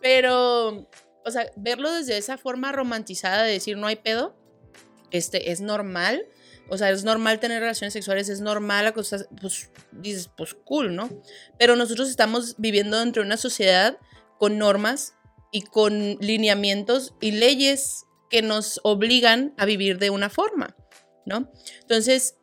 Pero, 0.00 0.86
o 1.24 1.30
sea, 1.30 1.50
verlo 1.56 1.92
desde 1.92 2.16
esa 2.18 2.36
forma 2.38 2.72
romantizada 2.72 3.42
de 3.44 3.52
decir 3.52 3.76
no 3.76 3.86
hay 3.86 3.96
pedo, 3.96 4.34
este, 5.10 5.50
es 5.50 5.60
normal. 5.60 6.26
O 6.68 6.78
sea, 6.78 6.90
es 6.90 7.04
normal 7.04 7.40
tener 7.40 7.60
relaciones 7.60 7.92
sexuales, 7.92 8.28
es 8.28 8.40
normal 8.40 8.92
pues 8.94 9.70
dices, 9.92 10.30
pues 10.36 10.54
cool, 10.64 10.94
¿no? 10.96 11.10
Pero 11.58 11.76
nosotros 11.76 12.08
estamos 12.08 12.54
viviendo 12.58 12.98
dentro 12.98 13.22
de 13.22 13.26
una 13.26 13.36
sociedad 13.36 13.98
con 14.38 14.58
normas 14.58 15.14
y 15.52 15.62
con 15.62 16.16
lineamientos 16.20 17.14
y 17.20 17.32
leyes 17.32 18.06
que 18.30 18.42
nos 18.42 18.80
obligan 18.82 19.54
a 19.56 19.66
vivir 19.66 19.98
de 19.98 20.10
una 20.10 20.30
forma, 20.30 20.74
¿no? 21.26 21.50
Entonces, 21.82 22.36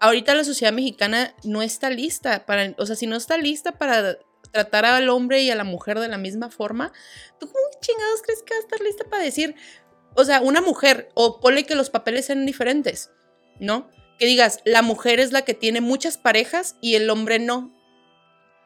ahorita 0.00 0.34
la 0.34 0.44
sociedad 0.44 0.72
mexicana 0.72 1.34
no 1.44 1.62
está 1.62 1.90
lista 1.90 2.46
para, 2.46 2.74
o 2.78 2.86
sea, 2.86 2.96
si 2.96 3.06
no 3.06 3.16
está 3.16 3.36
lista 3.36 3.72
para 3.72 4.18
tratar 4.52 4.84
al 4.84 5.08
hombre 5.08 5.42
y 5.42 5.50
a 5.50 5.56
la 5.56 5.64
mujer 5.64 5.98
de 5.98 6.08
la 6.08 6.18
misma 6.18 6.50
forma, 6.50 6.92
¿tú 7.38 7.46
cómo 7.46 7.64
chingados 7.80 8.22
crees 8.22 8.42
que 8.42 8.54
va 8.54 8.58
a 8.58 8.62
estar 8.62 8.80
lista 8.80 9.04
para 9.04 9.22
decir, 9.22 9.54
o 10.14 10.24
sea, 10.24 10.40
una 10.40 10.60
mujer, 10.60 11.10
o 11.14 11.40
ponle 11.40 11.66
que 11.66 11.74
los 11.74 11.90
papeles 11.90 12.26
sean 12.26 12.46
diferentes, 12.46 13.10
¿no? 13.60 13.88
Que 14.18 14.26
digas, 14.26 14.60
la 14.64 14.82
mujer 14.82 15.20
es 15.20 15.32
la 15.32 15.42
que 15.42 15.54
tiene 15.54 15.80
muchas 15.80 16.16
parejas 16.18 16.76
y 16.80 16.94
el 16.94 17.08
hombre 17.10 17.38
no, 17.38 17.72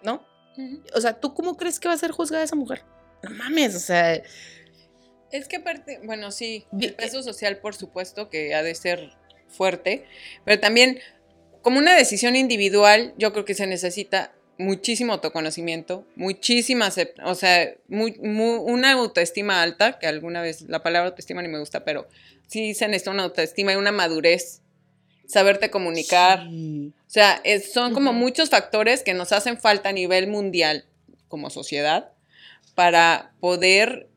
¿no? 0.02 0.24
O 0.94 1.00
sea, 1.00 1.18
¿tú 1.20 1.34
cómo 1.34 1.56
crees 1.56 1.80
que 1.80 1.88
va 1.88 1.94
a 1.94 1.98
ser 1.98 2.10
juzgada 2.10 2.44
esa 2.44 2.56
mujer? 2.56 2.82
No 3.22 3.30
mames, 3.30 3.74
o 3.74 3.80
sea, 3.80 4.14
Es 5.32 5.46
que 5.48 5.56
aparte, 5.56 6.00
bueno, 6.04 6.30
sí, 6.32 6.66
el 6.80 6.94
peso 6.94 7.22
social 7.22 7.58
por 7.58 7.74
supuesto 7.74 8.28
que 8.30 8.54
ha 8.54 8.62
de 8.62 8.74
ser 8.74 9.12
fuerte, 9.48 10.04
pero 10.44 10.58
también 10.60 10.98
como 11.62 11.78
una 11.78 11.94
decisión 11.94 12.34
individual, 12.36 13.14
yo 13.16 13.32
creo 13.32 13.44
que 13.44 13.54
se 13.54 13.66
necesita 13.66 14.32
muchísimo 14.58 15.12
autoconocimiento, 15.12 16.06
muchísima, 16.16 16.90
o 17.24 17.34
sea, 17.34 17.74
muy- 17.88 18.18
muy- 18.20 18.58
una 18.58 18.92
autoestima 18.92 19.62
alta, 19.62 19.98
que 19.98 20.06
alguna 20.06 20.42
vez 20.42 20.62
la 20.62 20.82
palabra 20.82 21.08
autoestima 21.10 21.42
ni 21.42 21.48
me 21.48 21.58
gusta, 21.60 21.84
pero 21.84 22.08
sí 22.48 22.74
se 22.74 22.86
necesita 22.88 23.10
una 23.12 23.22
autoestima 23.24 23.72
y 23.72 23.76
una 23.76 23.92
madurez, 23.92 24.62
saberte 25.30 25.70
comunicar, 25.70 26.46
sí. 26.50 26.92
o 27.06 27.10
sea, 27.10 27.40
es- 27.44 27.72
son 27.72 27.94
como 27.94 28.12
muchos 28.12 28.50
factores 28.50 29.02
que 29.02 29.14
nos 29.14 29.32
hacen 29.32 29.58
falta 29.58 29.90
a 29.90 29.92
nivel 29.92 30.26
mundial 30.28 30.84
como 31.28 31.50
sociedad 31.50 32.12
para 32.74 33.32
poder 33.40 34.08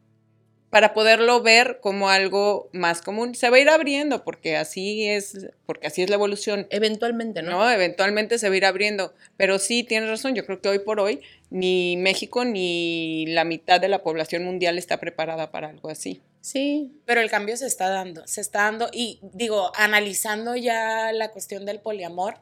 para 0.69 0.95
poderlo 0.95 1.43
ver 1.43 1.77
como 1.83 2.09
algo 2.09 2.67
más 2.73 3.03
común. 3.03 3.35
Se 3.35 3.51
va 3.51 3.57
a 3.57 3.59
ir 3.59 3.69
abriendo 3.69 4.23
porque 4.23 4.57
así 4.57 5.07
es, 5.07 5.45
porque 5.67 5.85
así 5.85 6.01
es 6.01 6.09
la 6.09 6.15
evolución. 6.15 6.65
eventualmente, 6.71 7.43
¿no? 7.43 7.51
¿no? 7.51 7.69
Eventualmente 7.69 8.39
se 8.39 8.49
va 8.49 8.55
a 8.55 8.57
ir 8.57 8.65
abriendo. 8.65 9.13
Pero 9.37 9.59
sí, 9.59 9.83
tienes 9.83 10.09
razón, 10.09 10.33
yo 10.33 10.47
creo 10.47 10.61
que 10.61 10.69
hoy 10.69 10.79
por 10.79 10.99
hoy 10.99 11.21
ni 11.51 11.95
México 11.97 12.43
ni 12.43 13.27
la 13.27 13.43
mitad 13.43 13.79
de 13.79 13.87
la 13.87 14.01
población 14.01 14.43
mundial 14.45 14.79
está 14.79 14.99
preparada 14.99 15.51
para 15.51 15.69
algo 15.69 15.89
así. 15.89 16.21
Sí, 16.43 16.91
Pero 17.05 17.21
el 17.21 17.29
cambio 17.29 17.55
se 17.55 17.65
está 17.67 17.87
dando, 17.87 18.27
se 18.27 18.41
está 18.41 18.63
dando 18.63 18.89
y 18.91 19.21
digo, 19.31 19.71
analizando 19.77 20.57
ya 20.57 21.13
la 21.13 21.31
cuestión 21.31 21.65
del 21.65 21.79
poliamor, 21.79 22.41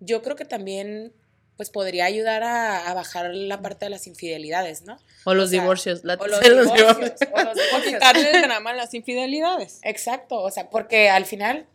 yo 0.00 0.22
creo 0.22 0.34
que 0.34 0.44
también 0.44 1.12
pues 1.56 1.70
podría 1.70 2.04
ayudar 2.06 2.42
a, 2.42 2.88
a 2.90 2.94
bajar 2.94 3.32
la 3.32 3.60
parte 3.62 3.86
de 3.86 3.90
las 3.90 4.08
infidelidades, 4.08 4.82
¿no? 4.82 4.98
o 5.24 5.34
los 5.34 5.50
sea, 5.50 5.60
divorcios, 5.60 6.02
la 6.02 6.14
O 6.14 6.26
los 6.26 6.40
divorcios, 6.40 6.96
divorcios. 6.96 7.20
o 7.32 7.36
los 7.44 7.48
O 7.48 7.54
divorcios. 7.62 7.94
quitarle 7.94 8.30
el 8.32 8.42
drama 8.42 8.70
a 8.70 8.74
las 8.74 8.92
infidelidades. 8.94 9.78
Exacto, 9.82 10.40
o 10.40 10.50
sea, 10.50 10.68
porque 10.68 11.08
al 11.08 11.24
final 11.24 11.68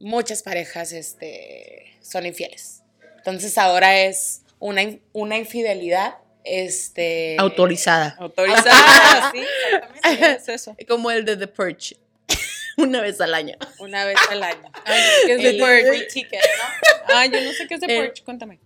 muchas 0.00 0.42
parejas 0.42 0.92
este, 0.92 1.98
son 2.00 2.24
infieles. 2.24 2.82
Entonces 3.18 3.58
ahora 3.58 4.00
es 4.00 4.42
una, 4.58 4.82
una 5.12 5.36
infidelidad 5.36 6.14
este, 6.44 7.36
Autorizada. 7.38 8.16
Autorizada, 8.18 9.30
sí, 9.32 9.40
exactamente, 9.72 10.32
es 10.36 10.48
eso. 10.48 10.76
Como 10.88 11.10
el 11.10 11.24
de 11.24 11.36
The 11.36 11.46
Purge. 11.48 11.96
Una 12.78 13.00
vez 13.00 13.20
al 13.20 13.34
año. 13.34 13.56
una 13.78 14.04
vez 14.06 14.16
al 14.30 14.42
año. 14.42 14.72
¿Qué 15.26 15.34
es 15.34 15.44
El 15.44 15.52
The 15.52 15.58
Purge? 15.58 15.88
free 15.88 16.08
ticket, 16.08 16.40
¿no? 16.40 17.14
Ah, 17.14 17.26
yo 17.26 17.40
no 17.42 17.52
sé 17.52 17.66
qué 17.66 17.74
es 17.74 17.80
The 17.80 17.98
El- 17.98 18.06
Purge, 18.08 18.22
cuéntame. 18.24 18.60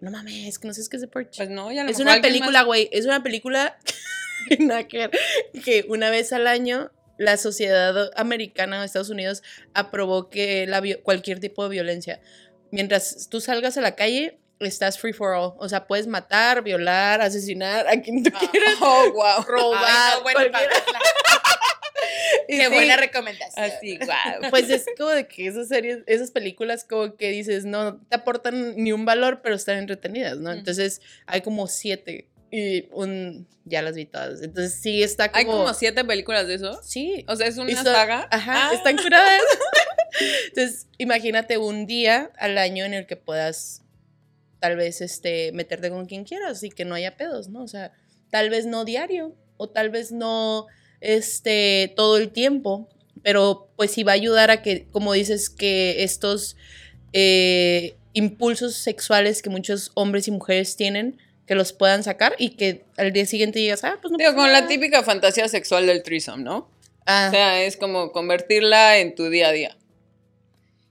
No 0.00 0.10
mames, 0.10 0.58
que 0.58 0.66
no 0.66 0.72
sé 0.72 0.82
qué 0.90 0.96
es 0.96 1.02
The 1.02 1.08
Purge. 1.08 1.30
Pues 1.36 1.50
no, 1.50 1.70
ya 1.70 1.84
lo 1.84 1.90
es 1.90 1.98
una 1.98 2.20
película, 2.22 2.62
güey. 2.62 2.88
Es 2.90 3.04
una 3.04 3.22
película 3.22 3.76
que 5.64 5.84
una 5.88 6.10
vez 6.10 6.32
al 6.32 6.46
año 6.46 6.90
la 7.18 7.36
sociedad 7.36 8.10
americana 8.16 8.80
de 8.80 8.86
Estados 8.86 9.10
Unidos 9.10 9.42
aprobó 9.74 10.30
que 10.30 10.66
la 10.66 10.82
cualquier 11.02 11.38
tipo 11.38 11.62
de 11.64 11.68
violencia, 11.68 12.20
mientras 12.70 13.28
tú 13.28 13.42
salgas 13.42 13.76
a 13.76 13.82
la 13.82 13.94
calle, 13.94 14.38
estás 14.60 14.98
free 14.98 15.12
for 15.12 15.32
all. 15.34 15.54
O 15.58 15.68
sea, 15.68 15.86
puedes 15.86 16.06
matar, 16.06 16.62
violar, 16.62 17.20
asesinar 17.20 17.88
a 17.88 18.00
quien 18.00 18.22
tú 18.22 18.30
quieras, 18.30 18.74
Oh, 18.80 19.10
wow. 19.12 19.42
robar, 19.48 19.84
Ay, 19.86 20.12
no, 20.18 20.22
bueno, 20.22 20.40
Qué 22.48 22.64
sí, 22.66 22.72
buena 22.72 22.96
recomendación. 22.96 23.64
Así, 23.64 23.98
wow. 23.98 24.50
Pues 24.50 24.68
es 24.70 24.84
como 24.96 25.10
de 25.10 25.26
que 25.28 25.46
esas 25.46 25.68
series, 25.68 25.98
esas 26.06 26.30
películas 26.30 26.84
como 26.84 27.16
que 27.16 27.30
dices, 27.30 27.64
no 27.64 27.98
te 28.08 28.16
aportan 28.16 28.74
ni 28.76 28.92
un 28.92 29.04
valor, 29.04 29.40
pero 29.42 29.54
están 29.54 29.78
entretenidas, 29.78 30.36
¿no? 30.38 30.50
Ujú. 30.50 30.58
Entonces 30.58 31.00
hay 31.26 31.42
como 31.42 31.66
siete 31.68 32.28
y 32.50 32.88
un, 32.92 33.46
ya 33.64 33.82
las 33.82 33.94
vi 33.94 34.06
todas. 34.06 34.42
Entonces 34.42 34.74
sí 34.80 35.02
está 35.02 35.28
como... 35.28 35.38
Hay 35.38 35.44
como 35.46 35.74
siete 35.74 36.04
películas 36.04 36.48
de 36.48 36.54
eso. 36.54 36.80
Sí. 36.82 37.24
O 37.28 37.36
sea, 37.36 37.46
es 37.46 37.56
una 37.58 37.82
saga. 37.82 38.26
Ajá, 38.30 38.70
Ah. 38.70 38.74
están 38.74 38.96
curadas. 38.96 39.42
Entonces, 40.48 40.88
imagínate 40.98 41.56
un 41.58 41.86
día 41.86 42.30
al 42.36 42.58
año 42.58 42.84
en 42.84 42.94
el 42.94 43.06
que 43.06 43.14
puedas 43.16 43.82
tal 44.60 44.76
vez 44.76 45.00
este 45.00 45.52
meterte 45.52 45.90
con 45.90 46.06
quien 46.06 46.24
quieras 46.24 46.62
y 46.62 46.70
que 46.70 46.84
no 46.84 46.94
haya 46.94 47.16
pedos, 47.16 47.48
¿no? 47.48 47.62
O 47.62 47.68
sea, 47.68 47.92
tal 48.30 48.50
vez 48.50 48.66
no 48.66 48.84
diario 48.84 49.34
o 49.56 49.68
tal 49.68 49.90
vez 49.90 50.12
no 50.12 50.66
este 51.00 51.92
todo 51.96 52.16
el 52.18 52.30
tiempo, 52.30 52.88
pero 53.22 53.68
pues 53.76 53.90
sí 53.90 54.02
va 54.02 54.12
a 54.12 54.14
ayudar 54.14 54.50
a 54.50 54.62
que, 54.62 54.86
como 54.90 55.12
dices, 55.14 55.50
que 55.50 56.02
estos 56.04 56.56
eh, 57.12 57.96
impulsos 58.12 58.74
sexuales 58.74 59.42
que 59.42 59.50
muchos 59.50 59.90
hombres 59.94 60.28
y 60.28 60.30
mujeres 60.30 60.76
tienen, 60.76 61.18
que 61.46 61.54
los 61.54 61.72
puedan 61.72 62.04
sacar 62.04 62.34
y 62.38 62.50
que 62.50 62.84
al 62.96 63.12
día 63.12 63.26
siguiente 63.26 63.58
digas, 63.58 63.82
ah, 63.82 63.98
pues 64.00 64.12
no 64.12 64.18
Digo, 64.18 64.34
como 64.34 64.46
la 64.46 64.52
nada". 64.60 64.68
típica 64.68 65.02
fantasía 65.02 65.48
sexual 65.48 65.86
del 65.86 66.02
threesome, 66.02 66.44
¿no? 66.44 66.70
Ah, 67.06 67.26
O 67.28 67.30
sea, 67.32 67.62
es 67.62 67.76
como 67.76 68.12
convertirla 68.12 68.98
en 68.98 69.14
tu 69.14 69.30
día 69.30 69.48
a 69.48 69.52
día. 69.52 69.76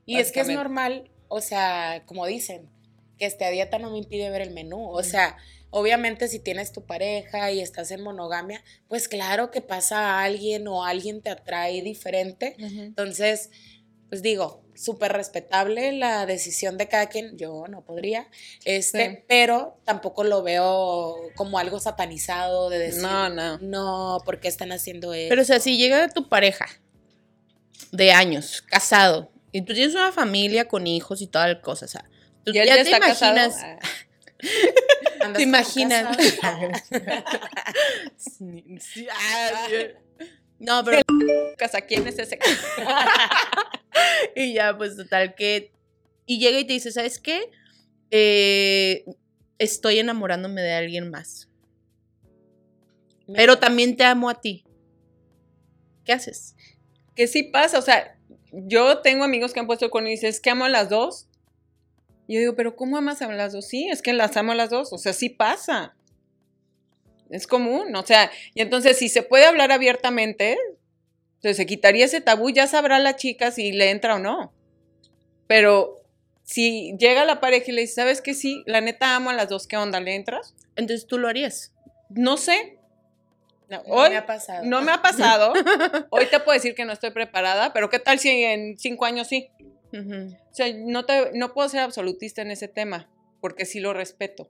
Y 0.06 0.18
es 0.18 0.32
que 0.32 0.42
es 0.42 0.48
normal, 0.48 1.10
o 1.28 1.40
sea, 1.40 2.02
como 2.06 2.26
dicen, 2.26 2.68
que 3.20 3.26
esté 3.28 3.46
a 3.46 3.50
dieta 3.52 3.78
no 3.78 3.92
me 3.92 4.00
impide 4.00 4.30
ver 4.32 4.42
el 4.42 4.52
menú. 4.52 4.90
O 4.90 5.04
sea, 5.04 5.38
obviamente 5.70 6.28
si 6.28 6.40
tienes 6.40 6.72
tu 6.72 6.86
pareja 6.86 7.52
y 7.52 7.60
estás 7.60 7.92
en 7.92 8.02
monogamia, 8.02 8.64
pues 8.88 9.08
claro 9.08 9.52
que 9.52 9.62
pasa 9.62 10.00
a 10.20 10.24
alguien 10.24 10.68
o 10.68 10.84
alguien 10.86 11.22
te 11.22 11.30
atrae 11.30 11.82
diferente. 11.84 12.56
Entonces, 12.60 13.52
pues 14.08 14.24
digo, 14.24 14.64
súper 14.74 15.12
respetable 15.12 15.92
la 15.92 16.26
decisión 16.26 16.78
de 16.78 16.88
cada 16.88 17.08
quien. 17.08 17.38
Yo 17.38 17.66
no 17.70 17.84
podría, 17.84 18.28
este, 18.66 19.10
Sí. 19.12 19.18
pero 19.28 19.78
tampoco 19.84 20.24
lo 20.24 20.42
veo 20.42 21.16
como 21.36 21.60
algo 21.60 21.80
satanizado 21.80 22.70
de 22.70 22.80
decir, 22.80 23.04
No, 23.04 23.30
no. 23.30 23.58
no, 23.60 24.18
¿por 24.26 24.40
qué 24.40 24.48
están 24.48 24.72
haciendo 24.72 25.14
eso? 25.14 25.30
Pero, 25.30 25.42
o 25.42 25.46
sea, 25.46 25.60
si 25.60 25.78
llega 25.78 26.08
tu 26.10 26.28
pareja 26.30 26.66
de 27.92 28.12
años, 28.12 28.62
casado, 28.62 29.32
y 29.52 29.62
tú 29.64 29.74
tienes 29.74 29.94
una 29.96 30.12
familia 30.12 30.68
con 30.68 30.88
hijos 30.88 31.22
y 31.22 31.28
toda 31.28 31.48
la 31.48 31.62
cosa, 31.62 31.86
o 31.86 31.90
sea, 31.90 32.06
tú 32.52 32.58
¿Y 32.58 32.60
él 32.60 32.68
ya, 32.68 32.76
ya 32.78 32.84
te 32.84 32.92
está 32.92 32.98
imaginas, 32.98 33.56
Ah. 33.64 33.80
Te 35.36 35.44
imaginas. 35.44 36.18
casado. 36.18 36.70
Sí, 38.18 38.64
sí, 38.80 39.08
ah, 39.12 39.68
sí. 39.70 40.26
no, 40.60 40.84
pero 40.84 41.02
Casa, 41.58 41.82
¿quién 41.82 42.08
es 42.08 42.18
ese? 42.20 42.40
y 44.36 44.54
ya, 44.54 44.78
pues 44.78 44.96
total 44.96 45.36
que 45.36 45.72
y 46.26 46.40
llega 46.40 46.60
y 46.60 46.66
te 46.66 46.74
dice, 46.74 46.92
¿sabes 46.92 47.20
qué? 47.20 47.50
Eh, 48.12 49.04
estoy 49.58 50.00
enamorándome 50.00 50.62
de 50.62 50.74
alguien 50.74 51.10
más, 51.10 51.50
pero 53.34 53.58
también 53.60 53.98
te 53.98 54.04
amo 54.04 54.30
a 54.30 54.40
ti. 54.40 54.64
¿Qué 56.06 56.14
haces? 56.14 56.56
Que 57.16 57.28
sí 57.28 57.44
pasa, 57.44 57.78
o 57.80 57.82
sea, 57.82 58.18
yo 58.52 59.00
tengo 59.00 59.24
amigos 59.24 59.54
que 59.54 59.60
han 59.60 59.68
puesto 59.68 59.90
con 59.90 60.08
y 60.08 60.12
dices, 60.12 60.36
es 60.36 60.42
que 60.42 60.50
amo 60.50 60.66
a 60.66 60.70
las 60.70 60.90
dos. 60.90 61.29
Y 62.30 62.36
yo 62.36 62.42
digo, 62.42 62.56
pero 62.56 62.76
¿cómo 62.76 62.96
amas 62.96 63.24
a 63.24 63.32
las 63.32 63.54
dos? 63.54 63.66
Sí, 63.66 63.90
es 63.90 64.04
que 64.04 64.14
las 64.14 64.38
amo 64.38 64.52
a 64.52 64.56
las 64.56 64.70
dos, 64.70 64.94
o 64.94 65.00
sea, 65.00 65.14
sí 65.14 65.30
pasa. 65.30 65.96
Es 67.32 67.48
común, 67.48 67.96
o 67.96 68.06
sea, 68.06 68.30
y 68.54 68.62
entonces 68.62 69.00
si 69.00 69.10
se 69.10 69.24
puede 69.24 69.48
hablar 69.48 69.72
abiertamente, 69.72 70.56
entonces 71.38 71.58
se 71.58 71.66
quitaría 71.66 72.06
ese 72.06 72.22
tabú, 72.22 72.52
ya 72.52 72.68
sabrá 72.68 73.00
la 73.00 73.16
chica 73.16 73.50
si 73.50 73.72
le 73.72 73.90
entra 73.90 74.14
o 74.14 74.20
no. 74.20 74.54
Pero 75.48 76.04
si 76.44 76.96
llega 77.00 77.26
la 77.26 77.40
pareja 77.40 77.72
y 77.72 77.72
le 77.72 77.82
dice, 77.82 77.96
¿sabes 77.96 78.22
qué? 78.22 78.36
Sí, 78.36 78.62
la 78.68 78.80
neta 78.80 79.16
amo 79.16 79.32
a 79.32 79.34
las 79.34 79.50
dos, 79.50 79.66
¿qué 79.66 79.78
onda? 79.78 80.00
¿Le 80.00 80.14
entras? 80.14 80.54
Entonces 80.76 81.08
tú 81.08 81.18
lo 81.18 81.30
harías. 81.30 81.74
No 82.10 82.38
sé. 82.38 82.78
No, 83.70 83.82
Hoy 83.88 84.04
no 84.04 84.10
me 84.12 84.18
ha 84.18 84.26
pasado. 84.28 84.66
No 84.66 84.82
me 84.84 84.92
ha 84.92 85.02
pasado. 85.02 85.54
Hoy 86.12 86.28
te 86.28 86.40
puedo 86.40 86.54
decir 86.54 86.76
que 86.76 86.86
no 86.86 86.94
estoy 86.94 87.10
preparada, 87.10 87.74
pero 87.74 87.90
¿qué 87.90 87.98
tal 87.98 88.20
si 88.20 88.30
en 88.30 88.78
cinco 88.78 89.06
años 89.06 89.28
sí? 89.28 89.50
O 89.92 90.54
sea, 90.54 90.74
no, 90.78 91.06
te, 91.06 91.32
no 91.34 91.54
puedo 91.54 91.70
ser 91.70 91.82
absolutista 91.82 92.42
en 92.42 92.52
ese 92.52 92.68
tema, 92.68 93.10
porque 93.42 93.66
sí 93.66 93.80
lo 93.80 93.94
respeto. 93.94 94.50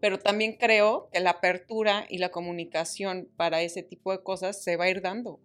Pero 0.00 0.18
también 0.18 0.56
creo 0.58 1.08
que 1.12 1.20
la 1.20 1.30
apertura 1.30 2.06
y 2.10 2.18
la 2.18 2.30
comunicación 2.30 3.28
para 3.36 3.62
ese 3.62 3.82
tipo 3.82 4.12
de 4.12 4.22
cosas 4.22 4.62
se 4.62 4.76
va 4.76 4.84
a 4.84 4.90
ir 4.90 5.00
dando. 5.00 5.40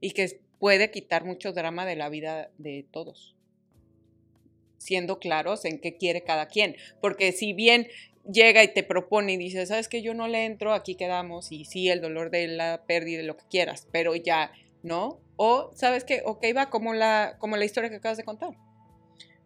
Y 0.00 0.12
que 0.12 0.40
puede 0.58 0.90
quitar 0.90 1.24
mucho 1.24 1.52
drama 1.52 1.86
de 1.86 1.96
la 1.96 2.08
vida 2.08 2.50
de 2.58 2.84
todos. 2.90 3.36
Siendo 4.78 5.18
claros 5.18 5.64
en 5.64 5.80
qué 5.80 5.96
quiere 5.96 6.22
cada 6.22 6.46
quien. 6.46 6.76
Porque 7.00 7.32
si 7.32 7.52
bien 7.52 7.88
llega 8.30 8.62
y 8.62 8.72
te 8.72 8.82
propone 8.82 9.32
y 9.32 9.36
dice, 9.36 9.66
sabes 9.66 9.88
que 9.88 10.02
yo 10.02 10.14
no 10.14 10.28
le 10.28 10.44
entro, 10.44 10.74
aquí 10.74 10.94
quedamos, 10.94 11.50
y 11.52 11.64
sí, 11.64 11.88
el 11.88 12.00
dolor 12.00 12.30
de 12.30 12.48
la 12.48 12.84
pérdida, 12.86 13.22
lo 13.22 13.36
que 13.36 13.44
quieras, 13.48 13.88
pero 13.90 14.14
ya, 14.14 14.52
¿no? 14.82 15.20
O, 15.36 15.70
¿sabes 15.74 16.04
qué? 16.04 16.22
Ok, 16.24 16.44
va 16.56 16.70
como 16.70 16.94
la, 16.94 17.36
como 17.38 17.56
la 17.56 17.64
historia 17.64 17.90
que 17.90 17.96
acabas 17.96 18.18
de 18.18 18.24
contar. 18.24 18.50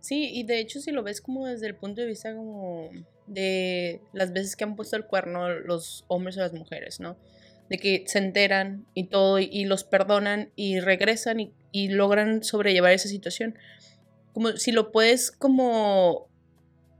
Sí, 0.00 0.30
y 0.32 0.42
de 0.44 0.58
hecho 0.58 0.80
si 0.80 0.90
lo 0.90 1.02
ves 1.02 1.20
como 1.20 1.46
desde 1.46 1.66
el 1.66 1.76
punto 1.76 2.00
de 2.00 2.08
vista 2.08 2.34
como 2.34 2.90
de 3.26 4.00
las 4.12 4.32
veces 4.32 4.56
que 4.56 4.64
han 4.64 4.74
puesto 4.74 4.96
el 4.96 5.06
cuerno 5.06 5.48
los 5.48 6.04
hombres 6.08 6.36
o 6.36 6.40
las 6.40 6.52
mujeres, 6.52 6.98
¿no? 6.98 7.16
De 7.68 7.78
que 7.78 8.04
se 8.06 8.18
enteran 8.18 8.84
y 8.94 9.04
todo 9.04 9.38
y, 9.38 9.64
los 9.64 9.84
perdonan 9.84 10.50
y 10.56 10.80
regresan 10.80 11.40
y, 11.40 11.52
y 11.70 11.88
logran 11.88 12.42
sobrellevar 12.42 12.92
esa 12.92 13.08
situación. 13.08 13.56
Como 14.32 14.56
si 14.56 14.72
lo 14.72 14.90
puedes 14.90 15.30
como 15.30 16.28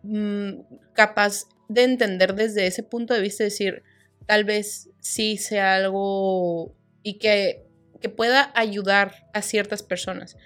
mm, 0.04 0.60
capaz 0.92 1.46
de 1.68 1.84
entender 1.84 2.34
desde 2.34 2.66
ese 2.66 2.82
punto 2.82 3.14
de 3.14 3.20
vista, 3.20 3.44
decir, 3.44 3.82
tal 4.26 4.44
vez 4.44 4.90
sí 5.00 5.36
sea 5.38 5.74
algo 5.74 6.74
y 7.02 7.14
que, 7.14 7.66
que 8.02 8.10
pueda 8.10 8.52
ayudar 8.54 9.28
a 9.32 9.40
ciertas 9.40 9.82
personas. 9.82 10.36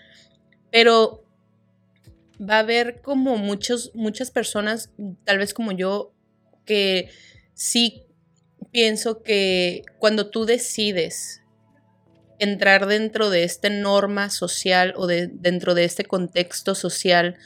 Pero 0.70 1.24
va 2.40 2.56
a 2.56 2.60
haber 2.60 3.00
como 3.00 3.36
muchos, 3.36 3.90
muchas 3.94 4.30
personas, 4.30 4.90
tal 5.24 5.38
vez 5.38 5.54
como 5.54 5.72
yo, 5.72 6.12
que 6.64 7.10
sí 7.54 8.04
pienso 8.70 9.22
que 9.22 9.82
cuando 9.98 10.30
tú 10.30 10.44
decides 10.44 11.42
entrar 12.38 12.86
dentro 12.86 13.30
de 13.30 13.44
esta 13.44 13.70
norma 13.70 14.28
social 14.30 14.92
o 14.96 15.06
de, 15.06 15.28
dentro 15.28 15.74
de 15.74 15.84
este 15.84 16.04
contexto 16.04 16.74
social, 16.74 17.36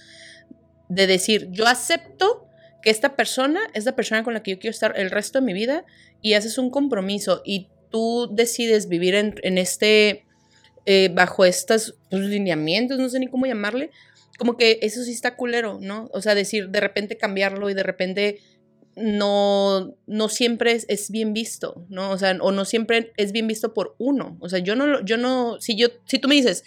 de 0.88 1.06
decir, 1.06 1.48
yo 1.52 1.66
acepto 1.66 2.48
que 2.82 2.90
esta 2.90 3.14
persona 3.14 3.60
es 3.74 3.84
la 3.84 3.94
persona 3.94 4.24
con 4.24 4.34
la 4.34 4.42
que 4.42 4.52
yo 4.52 4.58
quiero 4.58 4.72
estar 4.72 4.98
el 4.98 5.10
resto 5.10 5.38
de 5.38 5.44
mi 5.44 5.52
vida 5.52 5.84
y 6.20 6.34
haces 6.34 6.58
un 6.58 6.70
compromiso 6.70 7.42
y 7.44 7.68
tú 7.90 8.28
decides 8.32 8.88
vivir 8.88 9.14
en, 9.14 9.34
en 9.42 9.58
este, 9.58 10.24
eh, 10.86 11.10
bajo 11.12 11.44
estos 11.44 11.96
pues, 12.10 12.22
lineamientos, 12.22 12.98
no 12.98 13.08
sé 13.08 13.18
ni 13.20 13.26
cómo 13.28 13.46
llamarle, 13.46 13.90
como 14.38 14.56
que 14.56 14.78
eso 14.82 15.02
sí 15.04 15.12
está 15.12 15.36
culero, 15.36 15.78
¿no? 15.80 16.08
O 16.12 16.22
sea, 16.22 16.34
decir, 16.34 16.68
de 16.70 16.80
repente 16.80 17.16
cambiarlo 17.18 17.68
y 17.70 17.74
de 17.74 17.82
repente 17.82 18.38
no, 18.96 19.94
no 20.06 20.28
siempre 20.28 20.72
es, 20.72 20.84
es 20.88 21.10
bien 21.10 21.32
visto, 21.32 21.84
¿no? 21.88 22.10
O 22.10 22.18
sea, 22.18 22.36
o 22.40 22.52
no 22.52 22.64
siempre 22.64 23.12
es 23.16 23.32
bien 23.32 23.46
visto 23.46 23.72
por 23.74 23.94
uno. 23.98 24.36
O 24.40 24.48
sea, 24.48 24.58
yo 24.58 24.74
no, 24.76 24.86
lo- 24.86 25.04
yo 25.04 25.16
no, 25.16 25.60
si 25.60 25.76
yo, 25.76 25.88
si 26.06 26.18
tú 26.18 26.28
me 26.28 26.34
dices, 26.34 26.64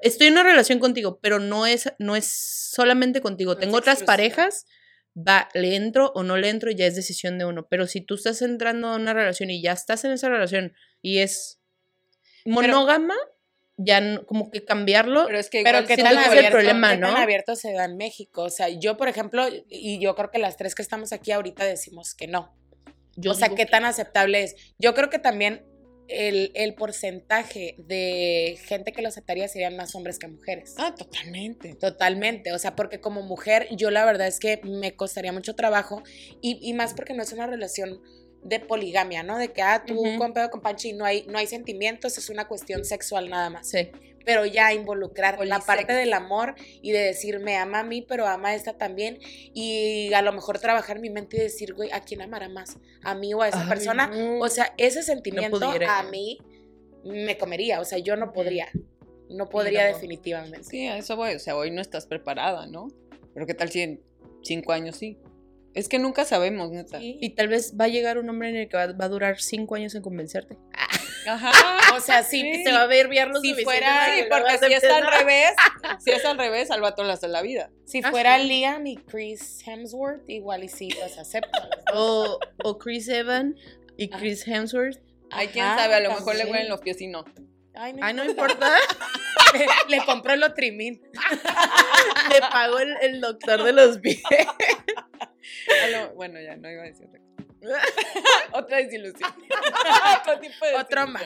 estoy 0.00 0.28
en 0.28 0.34
una 0.34 0.42
relación 0.44 0.78
contigo, 0.78 1.18
pero 1.20 1.38
no 1.40 1.66
es, 1.66 1.92
no 1.98 2.16
es 2.16 2.26
solamente 2.26 3.20
contigo, 3.20 3.54
No 3.54 3.58
tengo 3.60 3.76
otras 3.76 4.00
exclusiva. 4.02 4.06
parejas, 4.16 4.66
va, 5.16 5.48
le 5.54 5.76
entro 5.76 6.12
o 6.14 6.22
no 6.22 6.36
le 6.36 6.48
entro 6.48 6.70
y 6.70 6.74
ya 6.74 6.86
es 6.86 6.96
decisión 6.96 7.38
de 7.38 7.44
uno. 7.44 7.66
Pero 7.68 7.86
si 7.86 8.00
tú 8.00 8.14
estás 8.14 8.42
entrando 8.42 8.88
a 8.88 8.96
una 8.96 9.12
relación 9.14 9.50
y 9.50 9.62
ya 9.62 9.72
estás 9.72 10.04
en 10.04 10.12
esa 10.12 10.28
relación 10.28 10.74
y 11.02 11.18
es 11.18 11.60
monógama, 12.44 13.14
ya 13.76 14.00
no- 14.00 14.24
como 14.26 14.50
que 14.50 14.64
cambiarlo, 14.64 15.24
Pero 15.26 15.38
es 15.38 15.50
que 15.50 15.62
Pero 15.64 15.78
tan, 15.78 15.86
que 15.86 15.94
ese 15.94 16.02
es 16.02 16.10
el 16.10 16.18
abierto, 16.18 16.50
problema, 16.52 16.90
qué 16.94 16.98
tan 17.00 17.12
¿no? 17.12 17.16
abierto 17.16 17.56
se 17.56 17.72
da 17.72 17.84
en 17.86 17.96
México. 17.96 18.42
O 18.42 18.50
sea, 18.50 18.68
yo, 18.68 18.96
por 18.96 19.08
ejemplo, 19.08 19.46
y 19.68 19.98
yo 20.00 20.14
creo 20.14 20.30
que 20.30 20.38
las 20.38 20.56
tres 20.56 20.74
que 20.74 20.82
estamos 20.82 21.12
aquí 21.12 21.32
ahorita 21.32 21.64
decimos 21.64 22.14
que 22.14 22.26
no. 22.28 22.54
yo 23.16 23.30
o 23.32 23.34
sea, 23.34 23.48
qué 23.48 23.54
que- 23.54 23.66
tan 23.66 23.84
aceptable 23.84 24.42
es. 24.42 24.56
Yo 24.78 24.92
creo 24.94 25.08
que 25.10 25.18
también 25.20 25.64
el, 26.08 26.50
el 26.54 26.74
porcentaje 26.74 27.74
de 27.78 28.58
gente 28.64 28.92
que 28.92 29.02
lo 29.02 29.08
aceptaría 29.08 29.48
serían 29.48 29.76
más 29.76 29.94
hombres 29.94 30.18
que 30.18 30.28
mujeres. 30.28 30.74
Ah, 30.78 30.94
totalmente. 30.94 31.74
Totalmente, 31.74 32.52
o 32.52 32.58
sea, 32.58 32.76
porque 32.76 33.00
como 33.00 33.22
mujer 33.22 33.68
yo 33.72 33.90
la 33.90 34.04
verdad 34.04 34.26
es 34.26 34.38
que 34.38 34.60
me 34.64 34.94
costaría 34.96 35.32
mucho 35.32 35.54
trabajo 35.54 36.02
y, 36.40 36.58
y 36.60 36.74
más 36.74 36.94
porque 36.94 37.14
no 37.14 37.22
es 37.22 37.32
una 37.32 37.46
relación 37.46 38.00
de 38.42 38.60
poligamia, 38.60 39.22
¿no? 39.22 39.38
De 39.38 39.52
que, 39.52 39.62
ah, 39.62 39.84
tú 39.86 39.98
Ujú. 39.98 40.18
con 40.18 40.34
pedo 40.34 40.50
con 40.50 40.60
Panchi 40.60 40.92
no 40.92 41.04
hay, 41.06 41.24
no 41.28 41.38
hay 41.38 41.46
sentimientos, 41.46 42.18
es 42.18 42.28
una 42.28 42.46
cuestión 42.46 42.84
sexual 42.84 43.30
nada 43.30 43.48
más. 43.48 43.68
Sí. 43.70 43.90
Pero 44.24 44.46
ya 44.46 44.72
involucrar 44.72 45.44
la 45.46 45.60
parte 45.60 45.92
del 45.92 46.12
amor 46.12 46.54
y 46.80 46.92
de 46.92 47.00
decir, 47.00 47.40
me 47.40 47.56
ama 47.56 47.80
a 47.80 47.84
mí, 47.84 48.02
pero 48.02 48.26
ama 48.26 48.50
a 48.50 48.54
esta 48.54 48.78
también. 48.78 49.18
Y 49.52 50.12
a 50.14 50.22
lo 50.22 50.32
mejor 50.32 50.58
trabajar 50.58 50.98
mi 50.98 51.10
mente 51.10 51.36
y 51.36 51.40
decir, 51.40 51.74
güey, 51.74 51.90
¿a 51.92 52.00
quién 52.00 52.22
amará 52.22 52.48
más? 52.48 52.78
¿A 53.02 53.14
mí 53.14 53.34
o 53.34 53.42
a 53.42 53.48
esa 53.48 53.62
Ay, 53.62 53.68
persona? 53.68 54.06
no. 54.08 54.40
O 54.40 54.48
sea, 54.48 54.72
ese 54.78 55.02
sentimiento 55.02 55.64
a 55.88 56.02
mí 56.04 56.38
me 57.04 57.36
comería, 57.36 57.80
o 57.80 57.84
sea, 57.84 57.98
yo 57.98 58.16
no 58.16 58.32
podría. 58.32 58.68
No 59.28 59.48
podría 59.48 59.88
no. 59.88 59.94
definitivamente. 59.94 60.64
Sí, 60.64 60.86
a 60.86 60.98
eso 60.98 61.16
voy. 61.16 61.34
O 61.34 61.38
sea, 61.38 61.56
hoy 61.56 61.70
no 61.70 61.80
estás 61.80 62.06
preparada, 62.06 62.66
¿no? 62.66 62.88
Pero 63.32 63.46
¿qué 63.46 63.54
tal 63.54 63.70
si 63.70 63.80
en 63.80 64.02
cinco 64.42 64.72
años 64.72 64.96
sí? 64.96 65.18
Es 65.74 65.88
que 65.88 65.98
nunca 65.98 66.24
sabemos, 66.24 66.70
neta. 66.70 66.98
Y 67.00 67.30
tal 67.30 67.48
vez 67.48 67.74
va 67.78 67.86
a 67.86 67.88
llegar 67.88 68.18
un 68.18 68.28
hombre 68.28 68.50
en 68.50 68.56
el 68.56 68.68
que 68.68 68.76
va, 68.76 68.92
va 68.92 69.06
a 69.06 69.08
durar 69.08 69.40
cinco 69.40 69.74
años 69.74 69.94
en 69.94 70.02
convencerte. 70.02 70.56
Ajá. 71.26 71.52
O 71.96 72.00
sea, 72.00 72.22
sí, 72.22 72.40
Sí. 72.42 72.64
Se 72.64 72.72
va 72.72 72.82
a 72.82 72.86
verbiar 72.86 73.28
lo 73.28 73.40
Si 73.40 73.54
fuera- 73.64 74.06
Sí, 74.14 74.24
porque 74.30 74.58
si 74.58 74.72
es 74.72 74.84
al 74.84 75.06
revés, 75.06 75.52
si 76.04 76.10
es 76.10 76.24
al 76.24 76.38
revés, 76.38 76.70
al 76.70 76.80
vato 76.80 77.02
le 77.04 77.12
hace 77.12 77.28
la 77.28 77.42
vida. 77.42 77.70
Si 77.86 78.00
Ah, 78.04 78.10
fuera 78.10 78.38
sí. 78.38 78.46
Liam 78.48 78.86
y 78.86 78.96
Chris 78.96 79.62
Hemsworth, 79.66 80.28
igual 80.28 80.64
y 80.64 80.68
sí 80.68 80.88
los 80.90 81.18
acepto. 81.18 81.58
O, 81.94 82.38
o 82.64 82.78
Chris 82.78 83.08
Evans 83.08 83.56
y 83.96 84.10
Ajá. 84.10 84.18
Chris 84.20 84.46
Hemsworth. 84.46 84.98
Ay, 85.30 85.48
quién 85.48 85.64
Ajá, 85.64 85.78
sabe, 85.84 85.94
a 85.96 86.00
lo 86.00 86.10
mejor 86.10 86.36
le 86.36 86.44
huelen 86.46 86.68
los 86.68 86.80
pies 86.80 87.00
y 87.00 87.06
no. 87.08 87.24
Ay, 87.74 87.92
no, 87.94 88.06
Ay, 88.06 88.14
no 88.14 88.24
importa. 88.24 88.70
le, 89.54 89.66
le 89.96 90.04
compró 90.04 90.32
el 90.34 90.42
otrimín. 90.44 91.02
Le 92.32 92.40
pagó 92.40 92.78
el, 92.78 92.94
el 93.02 93.20
doctor 93.20 93.64
de 93.64 93.72
los 93.72 93.98
pies. 93.98 94.22
Lo- 95.90 96.14
bueno, 96.14 96.40
ya 96.40 96.56
no 96.56 96.70
iba 96.70 96.82
a 96.82 96.86
decir 96.86 97.08
otra 98.52 98.78
desilusión. 98.78 99.30
Otro 100.20 100.40
tipo 100.40 100.66
de 100.66 100.74
Otro 100.76 101.06
desilusión. 101.06 101.12
más, 101.12 101.22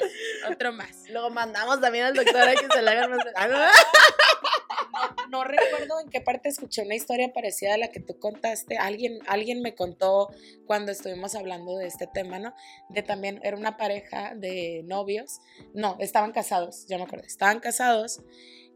otro 0.51 0.72
más. 0.72 1.09
Luego 1.11 1.31
mandamos 1.31 1.81
también 1.81 2.07
al 2.07 2.14
doctor 2.14 2.48
a 2.48 2.55
que 2.55 2.66
se 2.72 2.83
le 2.83 2.90
hagan 2.90 3.11
más. 3.11 3.24
No. 3.48 5.09
No 5.31 5.44
recuerdo 5.44 6.01
en 6.01 6.09
qué 6.09 6.20
parte 6.20 6.48
escuché 6.48 6.83
una 6.83 6.94
historia 6.94 7.33
parecida 7.33 7.74
a 7.74 7.79
la 7.79 7.88
que 7.88 8.01
tú 8.01 8.18
contaste. 8.18 8.79
Alguien, 8.79 9.18
alguien 9.27 9.61
me 9.61 9.74
contó 9.74 10.29
cuando 10.66 10.90
estuvimos 10.90 11.35
hablando 11.35 11.77
de 11.77 11.87
este 11.87 12.07
tema, 12.07 12.38
¿no? 12.38 12.55
De 12.88 13.03
también, 13.03 13.40
era 13.42 13.57
una 13.57 13.77
pareja 13.77 14.35
de 14.35 14.83
novios. 14.87 15.40
No, 15.74 15.96
estaban 16.01 16.33
casados, 16.33 16.87
ya 16.87 16.96
me 16.96 17.05
acuerdo. 17.05 17.27
Estaban 17.27 17.61
casados, 17.61 18.22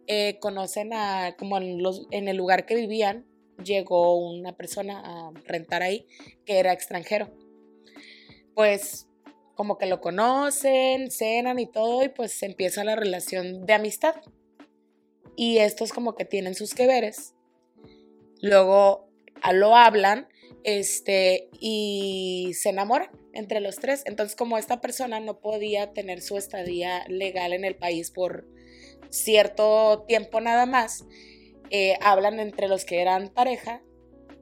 eh, 0.06 0.38
conocen 0.40 0.92
a, 0.92 1.34
como 1.38 1.56
en, 1.56 1.82
los, 1.82 2.06
en 2.10 2.28
el 2.28 2.36
lugar 2.36 2.66
que 2.66 2.74
vivían, 2.74 3.24
llegó 3.62 4.16
una 4.18 4.56
persona 4.56 5.00
a 5.04 5.30
rentar 5.46 5.82
ahí 5.82 6.06
que 6.44 6.58
era 6.58 6.72
extranjero. 6.72 7.30
Pues 8.54 9.08
como 9.54 9.78
que 9.78 9.86
lo 9.86 10.00
conocen, 10.00 11.10
cenan 11.10 11.58
y 11.58 11.66
todo, 11.66 12.02
y 12.02 12.08
pues 12.08 12.42
empieza 12.42 12.84
la 12.84 12.96
relación 12.96 13.66
de 13.66 13.72
amistad. 13.74 14.14
Y 15.36 15.58
estos 15.58 15.92
como 15.92 16.14
que 16.14 16.24
tienen 16.24 16.54
sus 16.54 16.74
que 16.74 16.86
veres. 16.86 17.34
Luego 18.40 19.08
lo 19.52 19.76
hablan 19.76 20.28
este, 20.64 21.48
y 21.58 22.52
se 22.54 22.70
enamoran 22.70 23.10
entre 23.32 23.60
los 23.60 23.76
tres. 23.76 24.02
Entonces 24.06 24.36
como 24.36 24.58
esta 24.58 24.80
persona 24.80 25.20
no 25.20 25.40
podía 25.40 25.92
tener 25.92 26.20
su 26.20 26.36
estadía 26.36 27.04
legal 27.08 27.52
en 27.52 27.64
el 27.64 27.76
país 27.76 28.10
por 28.10 28.46
cierto 29.10 30.04
tiempo 30.08 30.40
nada 30.40 30.66
más, 30.66 31.04
eh, 31.70 31.96
hablan 32.00 32.40
entre 32.40 32.68
los 32.68 32.84
que 32.84 33.00
eran 33.00 33.28
pareja, 33.28 33.82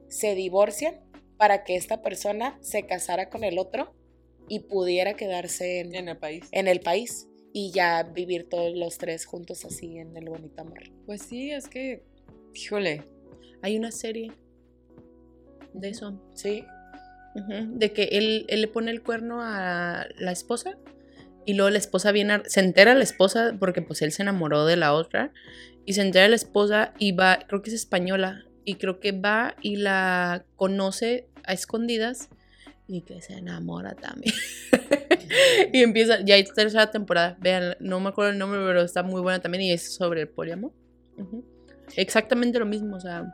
se 0.07 0.35
divorcian 0.35 0.99
para 1.37 1.63
que 1.63 1.75
esta 1.75 2.01
persona 2.01 2.57
se 2.61 2.85
casara 2.85 3.29
con 3.29 3.43
el 3.43 3.57
otro 3.57 3.93
y 4.47 4.59
pudiera 4.61 5.15
quedarse 5.15 5.79
en, 5.79 5.95
En 5.95 6.09
el 6.09 6.17
país. 6.17 6.45
en 6.51 6.67
el 6.67 6.79
país 6.81 7.27
y 7.53 7.71
ya 7.71 8.03
vivir 8.03 8.47
todos 8.49 8.75
los 8.75 8.97
tres 8.97 9.25
juntos 9.25 9.65
así 9.65 9.97
en 9.97 10.15
el 10.17 10.29
bonito 10.29 10.61
amor. 10.61 10.79
Pues 11.05 11.21
sí, 11.21 11.51
es 11.51 11.67
que, 11.67 12.03
híjole, 12.53 13.03
Hay 13.63 13.77
una 13.77 13.91
serie 13.91 14.31
de 15.73 15.89
eso. 15.89 16.19
Sí. 16.33 16.65
De 17.69 17.93
que 17.93 18.03
él, 18.11 18.45
él 18.49 18.61
le 18.61 18.67
pone 18.67 18.91
el 18.91 19.01
cuerno 19.03 19.39
a 19.41 20.05
la 20.17 20.31
esposa 20.31 20.77
y 21.45 21.53
luego 21.53 21.69
la 21.69 21.77
esposa 21.77 22.11
viene, 22.11 22.33
a- 22.33 22.43
se 22.45 22.59
entera 22.59 22.93
la 22.95 23.03
esposa 23.03 23.55
porque 23.59 23.81
pues 23.81 24.01
él 24.01 24.11
se 24.11 24.21
enamoró 24.23 24.65
de 24.65 24.75
la 24.75 24.93
otra 24.93 25.31
y 25.85 25.93
se 25.93 26.01
entera 26.01 26.27
la 26.27 26.35
esposa 26.35 26.93
y 26.99 27.13
va, 27.13 27.39
creo 27.47 27.61
que 27.61 27.69
es 27.69 27.75
española 27.75 28.43
y 28.65 28.75
creo 28.75 28.99
que 28.99 29.11
va 29.13 29.55
y 29.61 29.77
la 29.77 30.43
conoce 30.55 31.29
a 31.43 31.53
escondidas 31.53 32.29
y 32.91 33.01
que 33.01 33.21
se 33.21 33.33
enamora 33.33 33.95
también. 33.95 34.35
y 35.73 35.81
empieza, 35.81 36.19
ya 36.21 36.35
hay 36.35 36.43
tercera 36.43 36.91
temporada, 36.91 37.37
vean, 37.39 37.77
no 37.79 37.99
me 37.99 38.09
acuerdo 38.09 38.31
el 38.31 38.37
nombre, 38.37 38.59
pero 38.59 38.81
está 38.81 39.01
muy 39.01 39.21
buena 39.21 39.39
también 39.39 39.63
y 39.63 39.71
es 39.71 39.93
sobre 39.95 40.21
el 40.21 40.27
poliamor. 40.27 40.73
Exactamente 41.95 42.59
lo 42.59 42.65
mismo, 42.65 42.97
o 42.97 42.99
sea, 42.99 43.33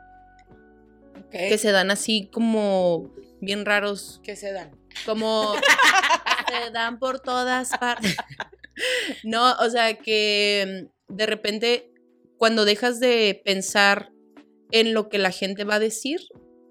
que 1.30 1.58
se 1.58 1.72
dan 1.72 1.90
así 1.90 2.28
como 2.32 3.10
bien 3.40 3.64
raros. 3.64 4.20
Que 4.22 4.36
se 4.36 4.52
dan. 4.52 4.70
Como 5.04 5.54
se 6.64 6.70
dan 6.70 6.98
por 6.98 7.20
todas 7.20 7.76
partes. 7.78 8.16
no, 9.24 9.52
o 9.54 9.70
sea, 9.70 9.94
que 9.94 10.88
mm, 11.08 11.14
de 11.14 11.26
repente 11.26 11.92
cuando 12.36 12.64
dejas 12.64 13.00
de 13.00 13.42
pensar 13.44 14.12
en 14.70 14.94
lo 14.94 15.08
que 15.08 15.18
la 15.18 15.32
gente 15.32 15.64
va 15.64 15.76
a 15.76 15.80
decir 15.80 16.20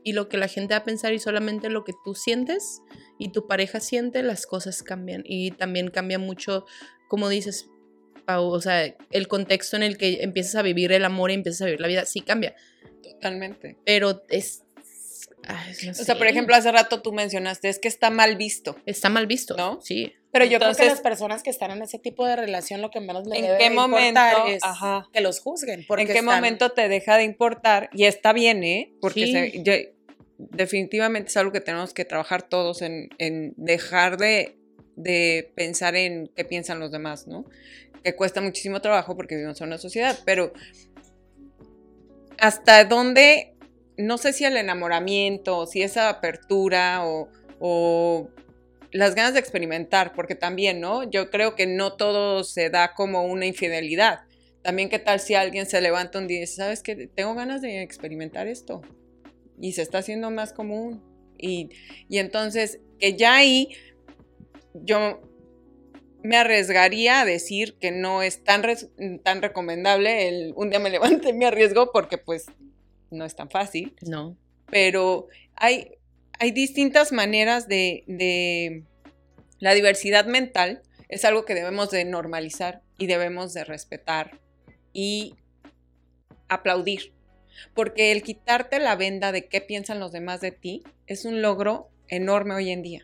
y 0.08 0.14
lo 0.14 0.30
que 0.30 0.38
la 0.38 0.48
gente 0.48 0.74
va 0.74 0.78
a 0.78 0.84
pensar 0.86 1.12
y 1.12 1.20
solamente 1.20 1.70
lo 1.70 1.84
que 1.84 1.92
tú 2.06 2.16
sientes 2.16 2.82
y 3.20 3.34
tu 3.34 3.46
pareja 3.46 3.82
siente, 3.82 4.24
las 4.24 4.48
cosas 4.48 4.82
cambian. 4.82 5.22
Y 5.26 5.52
también 5.52 5.90
cambia 5.90 6.18
mucho, 6.18 6.66
como 7.10 7.28
dices, 7.28 7.68
Pau, 8.26 8.46
o 8.46 8.62
sea, 8.62 8.96
el 9.12 9.28
contexto 9.28 9.76
en 9.76 9.84
el 9.84 9.98
que 9.98 10.24
empiezas 10.24 10.56
a 10.56 10.62
vivir 10.62 10.94
el 10.94 11.04
amor 11.04 11.32
y 11.32 11.34
empiezas 11.34 11.64
a 11.64 11.66
vivir 11.66 11.82
la 11.82 11.90
vida, 11.90 12.06
sí 12.06 12.22
cambia. 12.22 12.56
Totalmente. 13.04 13.76
Pero 13.86 14.24
es... 14.30 14.64
O 15.90 15.94
sea, 15.94 16.18
por 16.18 16.28
ejemplo, 16.28 16.56
hace 16.56 16.72
rato 16.72 17.02
tú 17.02 17.12
mencionaste, 17.12 17.68
es 17.68 17.78
que 17.78 17.90
está 17.90 18.10
mal 18.10 18.38
visto. 18.38 18.78
Está 18.86 19.10
mal 19.10 19.28
visto, 19.28 19.58
¿no? 19.58 19.82
Sí. 19.82 20.14
Pero 20.32 20.46
yo 20.46 20.60
creo 20.60 20.74
que 20.74 20.86
las 20.86 21.02
personas 21.02 21.44
que 21.44 21.50
están 21.50 21.72
en 21.72 21.82
ese 21.82 22.00
tipo 22.00 22.26
de 22.26 22.38
relación 22.38 22.82
lo 22.82 22.92
que 22.92 23.02
menos 23.02 23.28
les 23.28 23.40
¿en 23.40 23.58
qué 23.58 23.70
momento, 23.70 24.22
es 24.48 24.62
que 25.12 25.20
los 25.20 25.42
juzguen. 25.42 25.86
¿En 25.90 26.08
qué 26.08 26.22
momento 26.22 26.70
te 26.72 26.88
deja 26.88 27.18
de 27.18 27.24
importar? 27.24 27.90
Y 27.92 28.06
está 28.06 28.32
bien, 28.32 28.64
¿eh? 28.64 28.94
Porque 29.02 29.97
definitivamente 30.38 31.30
es 31.30 31.38
algo 31.38 31.52
que 31.52 31.62
tenemos 31.62 31.94
que 31.94 32.06
trabajar 32.06 32.44
todos 32.44 32.82
en, 32.82 33.10
dejar 33.58 34.18
de, 34.18 34.58
de, 34.96 35.52
pensar 35.56 35.96
en 35.96 36.32
qué 36.36 36.46
piensan 36.46 36.80
los 36.80 36.92
demás, 36.92 37.28
¿no? 37.28 37.46
Que 38.04 38.16
cuesta 38.16 38.42
muchísimo 38.42 38.82
trabajo 38.82 39.16
porque 39.16 39.36
vivimos 39.36 39.60
en 39.62 39.68
una 39.68 39.78
sociedad, 39.78 40.18
pero 40.26 40.54
hasta 42.38 42.86
dónde, 42.86 43.56
no 43.98 44.18
sé 44.18 44.34
si 44.34 44.46
el 44.46 44.58
enamoramiento, 44.58 45.66
si 45.66 45.82
esa 45.82 46.10
apertura 46.10 47.06
o, 47.06 47.30
o 47.60 48.30
las 48.92 49.16
ganas 49.16 49.34
de 49.34 49.40
experimentar, 49.40 50.14
porque 50.14 50.36
también, 50.36 50.80
¿no? 50.80 51.10
Yo 51.10 51.30
creo 51.30 51.56
que 51.56 51.66
no 51.68 51.94
todo 51.94 52.44
se 52.44 52.70
da 52.70 52.94
como 52.94 53.24
una 53.24 53.46
infidelidad. 53.46 54.22
También 54.62 54.90
qué 54.90 55.00
tal 55.00 55.20
si 55.20 55.34
alguien 55.34 55.66
se 55.66 55.82
levanta 55.82 56.20
un 56.20 56.28
día 56.28 56.38
y 56.38 56.42
dice, 56.42 56.56
¿sabes 56.56 56.84
qué? 56.84 57.08
Tengo 57.08 57.36
ganas 57.36 57.62
de 57.62 57.82
experimentar 57.82 58.48
esto. 58.48 58.82
Y 59.60 59.74
se 59.74 59.82
está 59.82 60.00
haciendo 60.00 60.30
más 60.32 60.54
común. 60.54 61.02
Y, 61.38 61.70
y 62.10 62.18
entonces, 62.20 62.80
que 63.00 63.16
ya 63.16 63.36
ahí 63.36 63.70
yo 64.74 65.22
me 66.24 66.38
arriesgaría 66.38 67.22
a 67.22 67.26
decir 67.26 67.78
que 67.80 67.92
no 67.92 68.22
es 68.22 68.44
tan, 68.44 68.64
tan 69.24 69.42
recomendable 69.42 70.28
el 70.28 70.54
un 70.56 70.70
día 70.70 70.80
me 70.80 70.90
levanto 70.90 71.30
y 71.30 71.34
me 71.34 71.46
arriesgo 71.46 71.92
porque 71.92 72.18
pues 72.18 72.48
no 73.12 73.26
es 73.26 73.36
tan 73.36 73.50
fácil. 73.50 73.96
No. 74.02 74.38
Pero 74.70 75.28
hay, 75.56 75.98
hay 76.40 76.52
distintas 76.52 77.12
maneras 77.12 77.68
de, 77.68 78.04
de, 78.08 78.84
La 79.60 79.74
diversidad 79.74 80.26
mental 80.26 80.82
es 81.08 81.24
algo 81.24 81.46
que 81.46 81.56
debemos 81.56 81.90
de 81.92 82.04
normalizar 82.04 82.82
y 82.98 83.08
debemos 83.08 83.54
de 83.54 83.64
respetar 83.64 84.40
y 84.92 85.36
aplaudir. 86.50 87.14
Porque 87.74 88.12
el 88.12 88.24
quitarte 88.24 88.80
la 88.80 88.96
venda 88.96 89.32
de 89.32 89.48
qué 89.48 89.62
piensan 89.62 90.00
los 90.00 90.12
demás 90.12 90.42
de 90.42 90.52
ti 90.52 90.84
es 91.08 91.26
un 91.26 91.42
logro 91.42 91.90
enorme 92.08 92.56
hoy 92.56 92.72
en 92.72 92.82
día. 92.82 93.04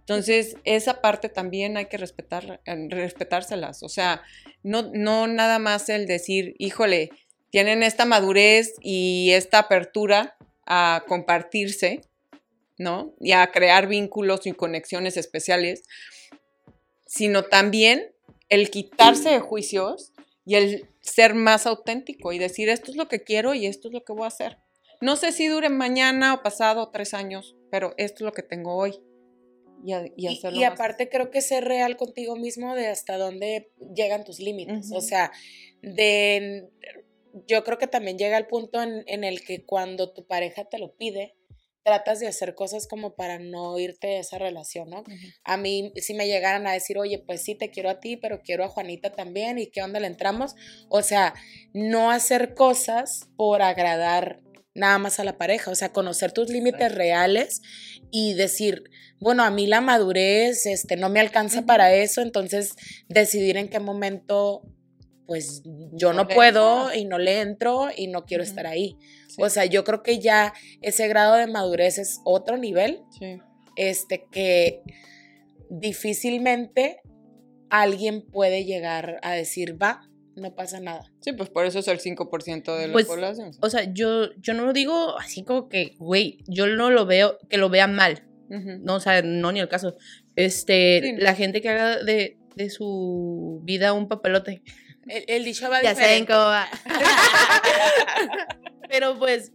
Entonces, 0.00 0.56
esa 0.64 1.00
parte 1.00 1.28
también 1.28 1.76
hay 1.76 1.86
que 1.86 1.96
respetar, 1.96 2.60
respetárselas. 2.64 3.82
O 3.84 3.88
sea, 3.88 4.22
no, 4.62 4.90
no 4.92 5.28
nada 5.28 5.58
más 5.60 5.88
el 5.88 6.06
decir, 6.06 6.54
híjole, 6.58 7.10
tienen 7.50 7.82
esta 7.82 8.06
madurez 8.06 8.74
y 8.80 9.30
esta 9.32 9.60
apertura 9.60 10.36
a 10.66 11.04
compartirse, 11.06 12.00
¿no? 12.78 13.14
Y 13.20 13.32
a 13.32 13.50
crear 13.52 13.86
vínculos 13.86 14.46
y 14.46 14.52
conexiones 14.52 15.16
especiales, 15.16 15.84
sino 17.06 17.44
también 17.44 18.12
el 18.48 18.70
quitarse 18.70 19.30
de 19.30 19.40
juicios 19.40 20.12
y 20.50 20.56
el 20.56 20.88
ser 21.00 21.34
más 21.34 21.64
auténtico 21.64 22.32
y 22.32 22.38
decir 22.40 22.70
esto 22.70 22.90
es 22.90 22.96
lo 22.96 23.06
que 23.06 23.22
quiero 23.22 23.54
y 23.54 23.66
esto 23.66 23.86
es 23.86 23.94
lo 23.94 24.02
que 24.02 24.12
voy 24.12 24.24
a 24.24 24.26
hacer. 24.26 24.58
No 25.00 25.14
sé 25.14 25.30
si 25.30 25.46
dure 25.46 25.68
mañana 25.68 26.34
o 26.34 26.42
pasado 26.42 26.90
tres 26.90 27.14
años, 27.14 27.54
pero 27.70 27.94
esto 27.98 28.16
es 28.16 28.22
lo 28.22 28.32
que 28.32 28.42
tengo 28.42 28.74
hoy. 28.74 29.00
Y, 29.84 29.94
y, 30.16 30.64
aparte 30.64 31.08
creo 31.08 31.30
que 31.30 31.40
ser 31.40 31.66
real 31.66 31.96
contigo 31.96 32.34
mismo 32.34 32.74
de 32.74 32.88
hasta 32.88 33.16
dónde 33.16 33.70
llegan 33.94 34.24
tus 34.24 34.40
límites. 34.40 34.90
O 34.92 35.00
sea, 35.00 35.30
de 35.82 36.68
yo 37.46 37.62
creo 37.62 37.78
que 37.78 37.86
también 37.86 38.18
llega 38.18 38.36
el 38.36 38.48
punto 38.48 38.82
en, 38.82 39.22
el 39.22 39.44
que 39.44 39.64
cuando 39.64 40.12
tu 40.12 40.26
pareja 40.26 40.64
te 40.64 40.78
lo 40.78 40.96
pide, 40.96 41.36
tratas 41.82 42.20
de 42.20 42.28
hacer 42.28 42.54
cosas 42.54 42.86
como 42.86 43.14
para 43.14 43.38
no 43.38 43.78
irte 43.78 44.06
de 44.06 44.18
esa 44.18 44.38
relación, 44.38 44.90
¿no? 44.90 45.04
A 45.44 45.56
mí, 45.56 45.92
si 45.96 46.14
me 46.14 46.26
llegaran 46.26 46.66
a 46.66 46.72
decir, 46.72 46.98
oye, 46.98 47.18
pues 47.18 47.42
sí, 47.42 47.54
te 47.54 47.70
quiero 47.70 47.90
a 47.90 48.00
ti, 48.00 48.16
pero 48.16 48.42
quiero 48.42 48.64
a 48.64 48.68
Juanita 48.68 49.12
también, 49.12 49.58
¿y 49.58 49.70
qué 49.70 49.82
onda 49.82 50.00
le 50.00 50.06
entramos? 50.06 50.54
O 50.88 51.02
sea, 51.02 51.34
no 51.72 52.10
hacer 52.10 52.54
cosas 52.54 53.28
por 53.36 53.62
agradar 53.62 54.40
nada 54.74 54.98
más 54.98 55.18
a 55.18 55.24
la 55.24 55.36
pareja, 55.36 55.70
o 55.70 55.74
sea, 55.74 55.92
conocer 55.92 56.32
tus 56.32 56.48
límites 56.48 56.94
reales 56.94 57.60
y 58.10 58.34
decir, 58.34 58.84
bueno, 59.18 59.42
a 59.42 59.50
mí 59.50 59.66
la 59.66 59.80
madurez 59.80 60.66
este, 60.66 60.96
no 60.96 61.08
me 61.08 61.20
alcanza 61.20 61.66
para 61.66 61.92
eso, 61.92 62.22
entonces 62.22 62.74
decidir 63.08 63.56
en 63.56 63.68
qué 63.68 63.80
momento 63.80 64.62
pues 65.30 65.62
yo 65.92 66.12
no, 66.12 66.26
puedo 66.26 66.92
y 66.92 67.04
no 67.04 67.16
le 67.16 67.40
entro 67.40 67.86
y 67.96 68.08
no 68.08 68.24
quiero 68.24 68.42
estar 68.42 68.66
ahí. 68.66 68.96
O 69.38 69.48
sea, 69.48 69.64
yo 69.64 69.84
creo 69.84 70.02
que 70.02 70.18
ya 70.18 70.52
ese 70.82 71.06
grado 71.06 71.36
de 71.36 71.46
madurez 71.46 71.98
es 71.98 72.20
otro 72.24 72.56
nivel. 72.56 73.04
Este 73.76 74.26
que 74.32 74.82
difícilmente 75.68 77.00
alguien 77.68 78.26
puede 78.26 78.64
llegar 78.64 79.20
a 79.22 79.30
decir, 79.30 79.80
va, 79.80 80.02
no 80.34 80.52
pasa 80.56 80.80
nada. 80.80 81.12
Sí, 81.20 81.32
pues 81.32 81.48
por 81.48 81.64
eso 81.64 81.78
es 81.78 81.86
el 81.86 82.00
5% 82.00 82.76
de 82.76 82.88
la 82.88 82.92
pues, 82.92 83.06
población. 83.06 83.52
O 83.60 83.70
sea, 83.70 83.84
yo, 83.84 84.34
yo 84.40 84.52
no 84.54 84.64
lo 84.64 84.72
digo 84.72 85.16
así 85.16 85.44
como 85.44 85.68
que, 85.68 85.94
güey, 86.00 86.38
yo 86.48 86.66
no 86.66 86.90
lo 86.90 87.06
veo, 87.06 87.38
que 87.48 87.56
lo 87.56 87.68
vea 87.68 87.86
mal. 87.86 88.26
No, 88.48 88.96
o 88.96 89.00
sea, 89.00 89.22
no 89.22 89.52
ni 89.52 89.60
el 89.60 89.68
caso. 89.68 89.96
Este, 90.34 91.14
la 91.18 91.36
gente 91.36 91.60
que 91.60 91.68
haga 91.68 92.02
de, 92.02 92.36
de 92.56 92.68
su 92.68 93.60
vida 93.62 93.92
un 93.92 94.08
papelote 94.08 94.64
el, 95.06 95.44
dicho 95.44 95.68
va 95.70 95.82
Ya 95.82 95.94
saben 95.94 96.26
cómo 96.26 96.38
va. 96.38 96.68
Pero 98.88 99.18
pues, 99.18 99.52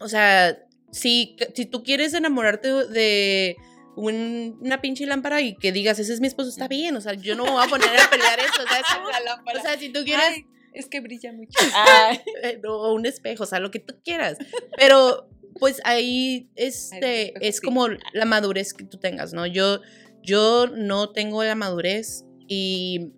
o 0.00 0.08
sea, 0.08 0.58
si, 0.90 1.36
si 1.54 1.66
tú 1.66 1.82
quieres 1.82 2.14
enamorarte 2.14 2.68
de 2.86 3.56
una 3.96 4.80
pinche 4.80 5.06
lámpara 5.06 5.40
y 5.40 5.56
que 5.56 5.72
digas, 5.72 5.98
ese 5.98 6.12
es 6.12 6.20
mi 6.20 6.26
esposo, 6.26 6.48
está 6.48 6.68
bien. 6.68 6.96
O 6.96 7.00
sea, 7.00 7.14
yo 7.14 7.34
no 7.36 7.44
me 7.44 7.50
voy 7.50 7.64
a 7.64 7.68
poner 7.68 7.88
a 7.88 8.10
pelear 8.10 8.38
eso. 8.40 8.62
O 8.62 9.62
sea, 9.62 9.78
si 9.78 9.90
tú 9.90 10.04
quieres. 10.04 10.44
es 10.72 10.86
que 10.86 11.00
brilla 11.00 11.32
mucho. 11.32 11.58
Eh, 12.42 12.60
o 12.66 12.92
un 12.92 13.06
espejo, 13.06 13.44
o 13.44 13.46
sea, 13.46 13.60
lo 13.60 13.70
que 13.70 13.78
tú 13.78 13.94
quieras. 14.04 14.38
Pero, 14.76 15.28
pues 15.58 15.80
ahí 15.84 16.50
este, 16.56 17.34
es 17.46 17.60
como 17.60 17.88
la 17.88 18.24
madurez 18.24 18.74
que 18.74 18.84
tú 18.84 18.98
tengas, 18.98 19.32
¿no? 19.32 19.46
Yo, 19.46 19.80
yo 20.22 20.66
no 20.66 21.12
tengo 21.12 21.44
la 21.44 21.54
madurez 21.54 22.24
y, 22.48 23.12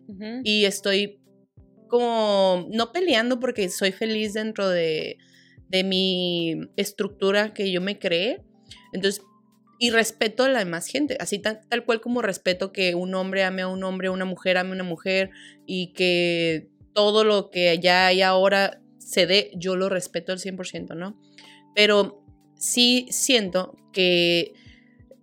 y 0.45 0.65
estoy 0.67 1.19
como 1.89 2.67
no 2.71 2.93
peleando 2.93 3.41
porque 3.41 3.69
soy 3.69 3.93
feliz 3.93 4.35
dentro 4.35 4.69
de, 4.69 5.19
de 5.69 5.85
mi 5.85 6.55
estructura 6.77 7.53
que 7.55 7.71
yo 7.71 7.81
me 7.81 7.99
creé. 7.99 8.43
Entonces, 8.93 9.23
y 9.79 9.91
respeto 9.91 10.45
a 10.45 10.49
la 10.49 10.61
demás 10.61 10.87
gente, 10.87 11.17
así 11.21 11.39
tal, 11.39 11.85
cual 11.85 12.01
como 12.01 12.23
respeto 12.23 12.73
que 12.73 12.95
un 12.95 13.15
hombre 13.15 13.45
ame 13.45 13.63
a 13.63 13.69
un 13.69 13.85
hombre, 13.85 14.09
una 14.09 14.25
mujer 14.25 14.57
ame 14.57 14.71
a 14.71 14.75
una 14.75 14.85
mujer 14.85 15.31
y 15.67 15.93
que 15.93 16.69
todo 16.95 17.25
lo 17.25 17.51
que 17.51 17.79
ya 17.79 18.07
hay 18.07 18.23
ahora 18.23 18.81
se 18.99 19.27
dé, 19.27 19.51
yo 19.55 19.77
lo 19.77 19.89
respeto 19.89 20.33
al 20.33 20.39
100%, 20.39 20.97
¿no? 20.97 21.21
Pero 21.75 22.25
sí 22.57 23.07
siento 23.11 23.77
que 23.93 24.55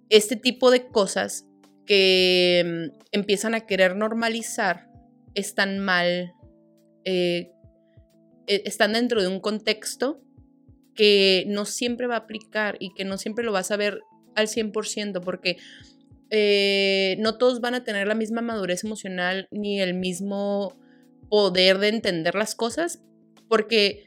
este 0.09 0.35
tipo 0.35 0.69
de 0.69 0.87
cosas 0.87 1.47
que 1.87 2.91
mm, 2.93 2.97
empiezan 3.11 3.55
a 3.55 3.61
querer 3.61 3.95
normalizar 3.95 4.87
están 5.33 5.79
mal 5.79 6.33
eh, 7.05 7.51
e, 8.47 8.63
están 8.65 8.93
dentro 8.93 9.21
de 9.21 9.27
un 9.27 9.39
contexto 9.39 10.21
que 10.95 11.45
no 11.47 11.65
siempre 11.65 12.07
va 12.07 12.15
a 12.15 12.19
aplicar 12.19 12.77
y 12.79 12.93
que 12.93 13.05
no 13.05 13.17
siempre 13.17 13.43
lo 13.43 13.51
vas 13.51 13.71
a 13.71 13.77
ver 13.77 14.01
al 14.35 14.47
100%, 14.47 15.21
porque 15.21 15.57
eh, 16.29 17.15
no 17.19 17.37
todos 17.37 17.61
van 17.61 17.75
a 17.75 17.83
tener 17.83 18.07
la 18.07 18.15
misma 18.15 18.41
madurez 18.41 18.83
emocional 18.83 19.47
ni 19.51 19.81
el 19.81 19.93
mismo 19.93 20.75
poder 21.29 21.79
de 21.79 21.89
entender 21.89 22.35
las 22.35 22.55
cosas, 22.55 23.01
porque 23.47 24.05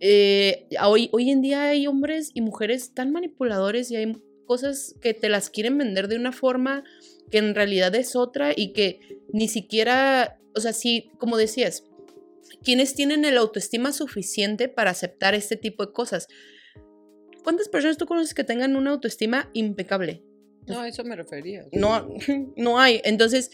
eh, 0.00 0.66
hoy, 0.82 1.08
hoy 1.12 1.30
en 1.30 1.40
día 1.40 1.68
hay 1.68 1.86
hombres 1.86 2.30
y 2.34 2.40
mujeres 2.40 2.94
tan 2.94 3.12
manipuladores 3.12 3.90
y 3.90 3.96
hay 3.96 4.12
cosas 4.46 4.94
que 5.00 5.14
te 5.14 5.28
las 5.28 5.50
quieren 5.50 5.78
vender 5.78 6.08
de 6.08 6.16
una 6.16 6.32
forma 6.32 6.84
que 7.30 7.38
en 7.38 7.54
realidad 7.54 7.94
es 7.94 8.14
otra 8.16 8.52
y 8.54 8.72
que 8.72 9.00
ni 9.32 9.48
siquiera, 9.48 10.38
o 10.54 10.60
sea, 10.60 10.72
sí, 10.72 11.10
como 11.18 11.36
decías, 11.36 11.84
quienes 12.62 12.94
tienen 12.94 13.24
el 13.24 13.36
autoestima 13.36 13.92
suficiente 13.92 14.68
para 14.68 14.90
aceptar 14.90 15.34
este 15.34 15.56
tipo 15.56 15.84
de 15.86 15.92
cosas. 15.92 16.28
¿Cuántas 17.42 17.68
personas 17.68 17.98
tú 17.98 18.06
conoces 18.06 18.34
que 18.34 18.44
tengan 18.44 18.76
una 18.76 18.90
autoestima 18.90 19.50
impecable? 19.52 20.22
No, 20.66 20.80
a 20.80 20.88
eso 20.88 21.04
me 21.04 21.14
refería. 21.14 21.66
No, 21.72 22.08
no 22.56 22.80
hay. 22.80 23.00
Entonces, 23.04 23.50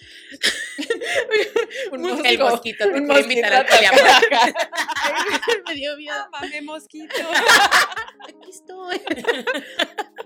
Un 1.90 2.02
mosquito. 2.02 2.28
El 2.28 2.38
mosquito 2.38 2.84
te 2.84 3.04
quiere 3.04 3.20
invitar 3.22 3.66
poliamor. 3.66 4.00
me 5.66 5.74
dio 5.74 5.96
miedo. 5.96 6.16
Mame 6.32 6.62
mosquito. 6.62 7.14
Aquí 8.28 8.50
estoy. 8.50 9.00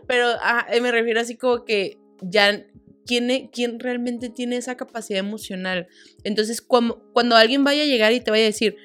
Pero 0.07 0.29
ah, 0.41 0.67
me 0.81 0.93
refiero 0.93 1.21
así 1.21 1.37
como 1.37 1.65
que 1.65 1.99
ya, 2.21 2.65
¿quién, 3.07 3.49
quién 3.49 3.81
realmente 3.81 4.29
tiene 4.31 4.57
esa 4.57 4.77
capacidad 4.77 5.21
emocional? 5.21 5.89
Entonces, 6.25 6.61
cuando, 6.61 7.11
cuando 7.13 7.37
alguien 7.37 7.65
vaya 7.65 7.83
a 7.83 7.87
llegar 7.87 8.13
y 8.13 8.21
te 8.21 8.31
vaya 8.31 8.45
a 8.45 8.47
decir, 8.47 8.77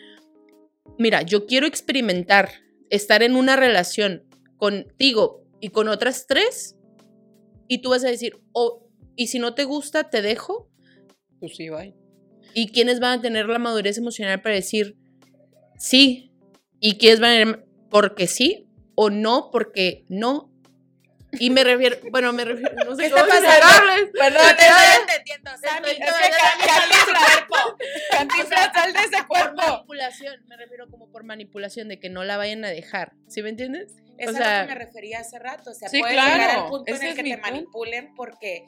mira, 0.98 1.22
yo 1.22 1.46
quiero 1.46 1.68
experimentar 1.68 2.50
estar 2.90 3.24
en 3.24 3.36
una 3.36 3.56
relación 3.56 4.24
contigo 4.58 5.44
y 5.60 5.70
con 5.70 5.88
otras 5.88 6.26
tres, 6.28 6.76
y 7.68 7.80
tú 7.82 7.90
vas 7.90 8.04
a 8.04 8.10
decir, 8.10 8.40
oh, 8.52 8.88
y 9.16 9.28
si 9.28 9.40
no 9.40 9.54
te 9.54 9.64
gusta, 9.64 10.10
te 10.10 10.22
dejo, 10.22 10.70
Pues 11.40 11.56
sí, 11.56 11.70
bye. 11.70 11.94
y 12.54 12.70
quiénes 12.70 13.00
van 13.00 13.20
a 13.20 13.22
tener 13.22 13.48
la 13.48 13.60
madurez 13.60 13.98
emocional 13.98 14.42
para 14.42 14.56
decir 14.56 14.98
sí 15.78 16.32
y 16.80 16.98
quiénes 16.98 17.20
van 17.20 17.48
a 17.48 17.66
porque 17.90 18.28
sí 18.28 18.68
o 18.96 19.10
no 19.10 19.50
porque 19.52 20.06
no. 20.10 20.52
Y 21.34 21.50
me 21.52 21.64
refiero, 21.64 21.98
bueno, 22.12 22.34
me 22.34 22.44
refiero, 22.46 22.74
no 22.86 22.96
sé 22.96 23.04
¿Qué 23.04 23.10
cómo 23.12 23.24
explicarles. 23.26 24.10
Perdón, 24.14 24.56
te 24.58 24.64
es 24.64 24.70
estoy 24.70 25.02
entendiendo, 25.02 25.52
Sammy. 25.62 25.90
Es 25.90 25.98
que 25.98 26.04
cuerpo. 27.14 27.78
Cantinflas, 28.12 28.74
sal 28.74 28.94
de 28.94 29.00
ese 29.00 29.18
Por 29.24 29.28
cuerpo. 29.28 29.62
manipulación, 29.62 30.36
me 30.48 30.58
refiero 30.58 30.88
como 30.90 31.12
por 31.12 31.24
manipulación 31.24 31.88
de 31.88 32.00
que 32.00 32.10
no 32.10 32.24
la 32.24 32.38
vayan 32.38 32.66
a 32.66 32.70
dejar, 32.70 33.14
¿sí 33.28 33.44
me 33.44 33.50
entiendes? 33.50 33.94
Es 34.18 34.28
O 34.28 34.32
a 34.32 34.34
sea- 34.34 34.62
lo 34.64 34.68
que 34.68 34.74
me 34.74 34.80
refería 34.86 35.20
hace 35.20 35.40
rato. 35.40 35.72
O 35.72 35.74
sea, 35.74 35.88
Sí, 35.90 36.00
puede 36.00 36.14
claro, 36.14 36.34
llegar 36.34 36.50
al 36.58 36.66
punto 36.70 36.92
en 36.92 37.02
el 37.02 37.08
es 37.10 37.16
que 37.16 37.24
te 37.24 37.30
punto. 37.30 37.42
manipulen 37.48 38.14
porque, 38.16 38.64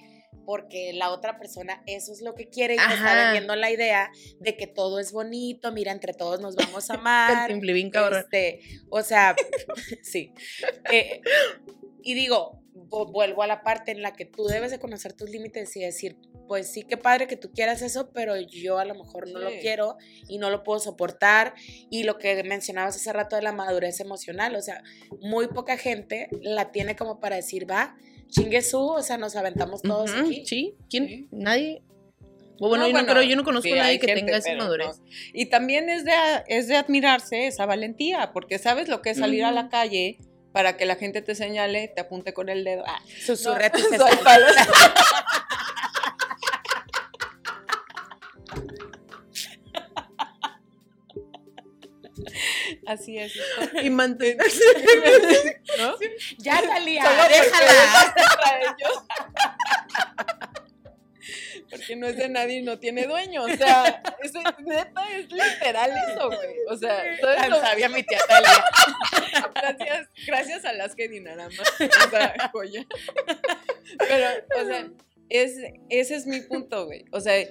porque 0.45 0.93
la 0.93 1.09
otra 1.09 1.37
persona 1.39 1.81
eso 1.87 2.13
es 2.13 2.21
lo 2.21 2.35
que 2.35 2.47
quiere 2.47 2.75
y 2.75 2.77
te 2.77 2.93
está 2.93 3.15
vendiendo 3.25 3.55
la 3.55 3.69
idea 3.71 4.11
de 4.39 4.55
que 4.55 4.67
todo 4.67 4.99
es 4.99 5.11
bonito, 5.11 5.71
mira, 5.71 5.91
entre 5.91 6.13
todos 6.13 6.39
nos 6.39 6.55
vamos 6.55 6.89
a 6.89 6.93
amar. 6.99 7.51
Este, 7.51 8.59
o 8.89 9.01
sea, 9.01 9.35
sí. 10.03 10.33
Eh, 10.91 11.21
y 12.03 12.13
digo, 12.13 12.61
vo- 12.73 13.11
vuelvo 13.11 13.43
a 13.43 13.47
la 13.47 13.61
parte 13.63 13.91
en 13.91 14.01
la 14.01 14.13
que 14.13 14.25
tú 14.25 14.45
debes 14.45 14.71
de 14.71 14.79
conocer 14.79 15.13
tus 15.13 15.29
límites 15.29 15.75
y 15.77 15.81
decir, 15.81 16.17
pues 16.47 16.71
sí, 16.71 16.83
qué 16.83 16.97
padre 16.97 17.27
que 17.27 17.37
tú 17.37 17.51
quieras 17.51 17.81
eso, 17.81 18.11
pero 18.13 18.35
yo 18.39 18.77
a 18.79 18.85
lo 18.85 18.95
mejor 18.95 19.29
no 19.29 19.39
lo 19.39 19.49
Sí. 19.51 19.57
quiero 19.61 19.97
y 20.27 20.37
no 20.37 20.49
lo 20.49 20.63
puedo 20.63 20.79
soportar. 20.79 21.53
Y 21.89 22.03
lo 22.03 22.17
que 22.17 22.43
mencionabas 22.43 22.95
hace 22.95 23.13
rato 23.13 23.35
de 23.35 23.41
la 23.41 23.53
madurez 23.53 23.99
emocional, 24.01 24.55
o 24.55 24.61
sea, 24.61 24.83
muy 25.21 25.47
poca 25.47 25.77
gente 25.77 26.27
la 26.41 26.71
tiene 26.71 26.95
como 26.95 27.19
para 27.19 27.37
decir, 27.37 27.69
va, 27.69 27.95
chingue 28.27 28.61
su, 28.61 28.79
o 28.81 29.01
sea, 29.01 29.17
nos 29.17 29.35
aventamos 29.35 29.81
todos 29.81 30.11
Ujú, 30.11 30.19
aquí. 30.21 30.45
Sí, 30.45 30.75
¿quién? 30.89 31.07
Sí. 31.07 31.27
Nadie. 31.31 31.83
Bueno, 32.59 32.83
No, 32.83 32.87
yo 32.89 32.93
no 32.93 32.99
bueno, 32.99 33.13
creo, 33.13 33.23
yo 33.23 33.35
no 33.35 33.43
conozco 33.43 33.69
sí, 33.69 33.73
a 33.73 33.83
nadie 33.83 33.97
que 33.99 34.05
gente, 34.07 34.21
tenga 34.25 34.37
esa 34.37 34.53
madurez. 34.55 34.99
no. 34.99 35.05
Y 35.33 35.47
también 35.47 35.89
es 35.89 36.05
de, 36.05 36.11
es 36.47 36.67
de 36.67 36.75
admirarse 36.75 37.47
esa 37.47 37.65
valentía, 37.65 38.31
porque 38.33 38.59
sabes 38.59 38.87
lo 38.87 39.01
que 39.01 39.09
es 39.11 39.17
salir 39.17 39.43
a 39.45 39.51
la 39.51 39.67
calle 39.69 40.19
para 40.51 40.77
que 40.77 40.85
la 40.85 40.95
gente 40.95 41.21
te 41.21 41.35
señale, 41.35 41.87
te 41.87 42.01
apunte 42.01 42.33
con 42.33 42.49
el 42.49 42.63
dedo. 42.63 42.83
Ah, 42.85 43.01
Susurra 43.25 43.69
no, 43.69 43.79
tus 43.79 43.91
espaldas. 44.09 44.67
Así 52.87 53.17
es. 53.17 53.33
Y 53.81 53.89
mantenerse. 53.89 54.63
¿no? 55.77 55.95
Ya 56.39 56.61
salía, 56.61 57.03
déjala. 57.29 58.15
Porque 61.71 61.95
no 61.95 62.05
es 62.07 62.17
de 62.17 62.27
nadie 62.29 62.57
y 62.57 62.61
no 62.61 62.77
tiene 62.79 63.07
dueño. 63.07 63.43
O 63.43 63.47
sea, 63.47 64.03
eso 64.21 64.39
es 64.39 64.65
neta, 64.65 65.03
es 65.17 65.31
literal 65.31 65.91
eso, 66.09 66.27
güey. 66.27 66.55
O 66.69 66.77
sea, 66.77 67.01
todo 67.19 67.33
Tan 67.33 67.43
esto- 67.45 67.61
sabia 67.61 67.89
mi 67.89 68.03
tía 68.03 68.19
Talia. 68.27 68.63
gracias, 69.55 70.09
gracias 70.27 70.65
a 70.65 70.73
las 70.73 70.93
que 70.95 71.07
Dinarama, 71.07 71.63
esa 71.79 72.49
joya. 72.51 72.85
Pero, 73.97 74.27
o 74.61 74.65
sea, 74.67 74.87
es, 75.29 75.55
ese 75.89 76.15
es 76.15 76.25
mi 76.27 76.41
punto, 76.41 76.85
güey. 76.85 77.05
O 77.11 77.19
sea, 77.21 77.37
es, 77.37 77.49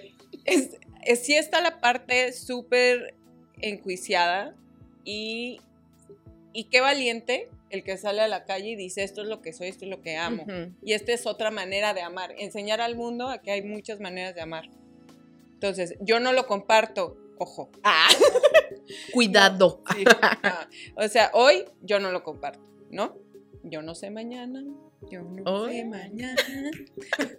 es- 1.03 1.25
sí 1.25 1.35
está 1.37 1.61
la 1.61 1.81
parte 1.81 2.33
súper 2.33 3.15
enjuiciada 3.61 4.55
y, 5.05 5.61
y 6.53 6.65
qué 6.65 6.81
valiente 6.81 7.49
el 7.71 7.85
que 7.85 7.97
sale 7.97 8.21
a 8.21 8.29
la 8.29 8.45
calle 8.45 8.71
y 8.71 8.77
dice 8.77 9.03
esto 9.05 9.23
es 9.23 9.29
lo 9.29 9.41
que 9.43 9.53
soy, 9.53 9.69
esto 9.69 9.85
es 9.85 9.91
lo 9.91 10.03
que 10.03 10.17
amo. 10.17 10.45
Y 10.83 10.93
esta 10.95 11.13
es 11.13 11.27
otra 11.27 11.51
manera 11.51 11.95
de 11.95 12.03
amar. 12.03 12.35
Enseñar 12.39 12.81
al 12.81 12.97
mundo 12.97 13.29
a 13.29 13.41
que 13.43 13.53
hay 13.53 13.63
muchas 13.63 14.01
maneras 14.01 14.35
de 14.35 14.41
amar. 14.41 14.69
Entonces, 15.55 15.95
yo 16.01 16.19
no 16.21 16.33
lo 16.33 16.47
comparto. 16.47 17.17
Ojo. 17.39 17.71
Ah, 17.85 18.09
Cuidado. 19.13 19.83
sí. 19.97 20.05
Ah, 20.23 20.69
O 20.97 21.07
sea, 21.09 21.31
hoy 21.35 21.65
yo 21.83 22.01
no 22.01 22.11
lo 22.13 22.23
comparto, 22.23 22.61
¿no? 22.91 23.17
Yo 23.63 23.83
no 23.83 23.95
sé 23.95 24.11
mañana. 24.11 24.65
Yo 25.11 25.23
no 25.23 25.43
Hoy. 25.45 25.77
sé 25.77 25.85
mañana. 25.85 26.37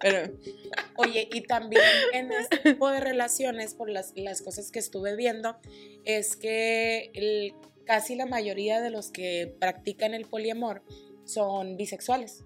Pero, 0.00 0.32
Oye, 0.96 1.28
y 1.32 1.42
también 1.42 1.82
en 2.12 2.32
este 2.32 2.58
tipo 2.58 2.90
de 2.90 3.00
relaciones, 3.00 3.74
por 3.74 3.88
las, 3.90 4.12
las 4.16 4.42
cosas 4.42 4.70
que 4.72 4.78
estuve 4.80 5.14
viendo, 5.14 5.56
es 6.04 6.34
que 6.36 7.10
el- 7.14 7.54
casi 7.84 8.14
la 8.14 8.26
mayoría 8.26 8.80
de 8.80 8.90
los 8.90 9.10
que 9.10 9.54
practican 9.58 10.14
el 10.14 10.26
poliamor 10.26 10.82
son 11.24 11.76
bisexuales. 11.76 12.44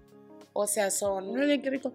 O 0.53 0.65
sea, 0.65 0.89
son 0.89 1.35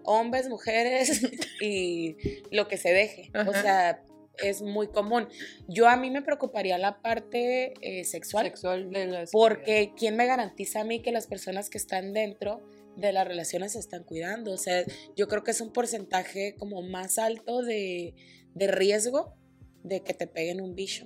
hombres, 0.03 0.49
mujeres 0.49 1.21
y 1.61 2.15
lo 2.51 2.67
que 2.67 2.77
se 2.77 2.93
deje. 2.93 3.29
O 3.45 3.51
sea, 3.51 4.03
es 4.41 4.61
muy 4.61 4.87
común. 4.87 5.27
Yo 5.67 5.87
a 5.87 5.97
mí 5.97 6.09
me 6.09 6.21
preocuparía 6.21 6.77
la 6.77 7.01
parte 7.01 7.73
eh, 7.81 8.05
sexual. 8.05 8.45
sexual 8.45 8.89
de 8.89 9.05
las. 9.07 9.31
Porque 9.31 9.93
¿quién 9.97 10.15
me 10.15 10.25
garantiza 10.25 10.81
a 10.81 10.83
mí 10.85 11.01
que 11.01 11.11
las 11.11 11.27
personas 11.27 11.69
que 11.69 11.77
están 11.77 12.13
dentro 12.13 12.61
de 12.95 13.11
las 13.11 13.27
relaciones 13.27 13.73
se 13.73 13.79
están 13.79 14.03
cuidando? 14.03 14.53
O 14.53 14.57
sea, 14.57 14.83
yo 15.15 15.27
creo 15.27 15.43
que 15.43 15.51
es 15.51 15.61
un 15.61 15.71
porcentaje 15.71 16.55
como 16.57 16.81
más 16.81 17.17
alto 17.17 17.61
de, 17.61 18.15
de 18.53 18.67
riesgo 18.67 19.35
de 19.83 20.01
que 20.01 20.13
te 20.13 20.27
peguen 20.27 20.61
un 20.61 20.73
bicho. 20.75 21.05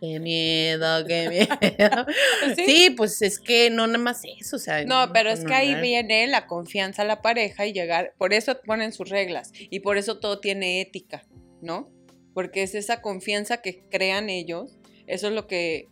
Qué 0.00 0.20
miedo, 0.20 1.04
qué 1.06 1.28
miedo. 1.78 2.06
¿Sí? 2.54 2.64
Sí, 2.66 2.90
pues 2.90 3.22
es 3.22 3.38
que 3.38 3.70
no 3.70 3.86
nada 3.86 3.98
más 3.98 4.22
eso, 4.38 4.56
o 4.56 4.58
sea. 4.58 4.84
No, 4.84 5.12
pero 5.12 5.30
es 5.30 5.44
que 5.44 5.54
ahí 5.54 5.74
viene 5.80 6.26
la 6.26 6.46
confianza 6.46 7.02
a 7.02 7.04
la 7.04 7.22
pareja 7.22 7.66
y 7.66 7.72
llegar, 7.72 8.14
por 8.18 8.32
eso 8.32 8.60
ponen 8.62 8.92
sus 8.92 9.08
reglas 9.08 9.52
y 9.54 9.80
por 9.80 9.96
eso 9.98 10.18
todo 10.18 10.40
tiene 10.40 10.80
ética, 10.80 11.24
¿no? 11.62 11.90
Porque 12.34 12.62
es 12.62 12.74
esa 12.74 13.00
confianza 13.00 13.62
que 13.62 13.84
crean 13.88 14.28
ellos, 14.28 14.78
eso 15.06 15.28
es 15.28 15.32
lo 15.32 15.46
que 15.46 15.88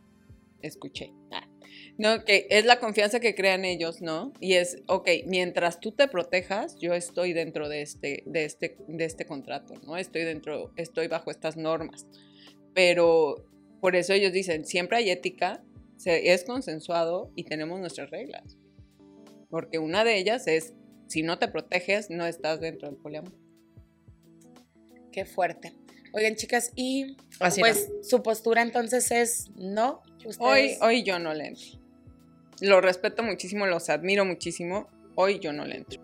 escuché. 0.60 1.12
Ah, 1.30 1.48
No, 1.96 2.24
que 2.24 2.46
es 2.50 2.66
la 2.66 2.80
confianza 2.80 3.20
que 3.20 3.34
crean 3.34 3.64
ellos, 3.64 4.02
¿no? 4.02 4.32
Y 4.40 4.54
es, 4.54 4.82
ok, 4.86 5.08
mientras 5.26 5.80
tú 5.80 5.92
te 5.92 6.08
protejas, 6.08 6.76
yo 6.78 6.92
estoy 6.92 7.32
dentro 7.32 7.68
de 7.68 7.82
este, 7.82 8.22
de 8.26 8.44
este, 8.44 8.76
de 8.88 9.04
este 9.04 9.24
contrato, 9.24 9.74
¿no? 9.86 9.96
Estoy 9.96 10.24
dentro, 10.24 10.72
estoy 10.76 11.08
bajo 11.08 11.30
estas 11.30 11.56
normas. 11.56 12.06
Pero 12.74 13.46
por 13.84 13.96
eso 13.96 14.14
ellos 14.14 14.32
dicen, 14.32 14.64
siempre 14.64 14.96
hay 14.96 15.10
ética, 15.10 15.62
se- 15.98 16.32
es 16.32 16.44
consensuado 16.44 17.30
y 17.36 17.44
tenemos 17.44 17.78
nuestras 17.80 18.08
reglas. 18.10 18.56
Porque 19.50 19.78
una 19.78 20.04
de 20.04 20.16
ellas 20.16 20.46
es, 20.46 20.72
si 21.06 21.22
no 21.22 21.38
te 21.38 21.48
proteges, 21.48 22.08
no 22.08 22.24
estás 22.24 22.60
dentro 22.60 22.88
del 22.88 22.96
poliamor. 22.96 23.34
Qué 25.12 25.26
fuerte. 25.26 25.74
Oigan, 26.14 26.34
chicas, 26.34 26.72
y 26.74 27.18
Así 27.40 27.60
pues 27.60 27.92
su 28.00 28.22
postura 28.22 28.62
entonces 28.62 29.10
es 29.10 29.50
no. 29.54 30.00
Hoy, 30.24 30.28
Ustedes- 30.28 30.78
hoy 30.80 31.02
yo 31.02 31.18
no 31.18 31.34
le 31.34 31.48
entro. 31.48 31.78
Lo 32.62 32.80
respeto 32.80 33.22
muchísimo, 33.22 33.66
los 33.66 33.90
admiro 33.90 34.24
muchísimo. 34.24 34.88
Hoy 35.14 35.40
yo 35.40 35.52
no 35.52 35.66
le 35.66 35.76
entro. 35.76 36.00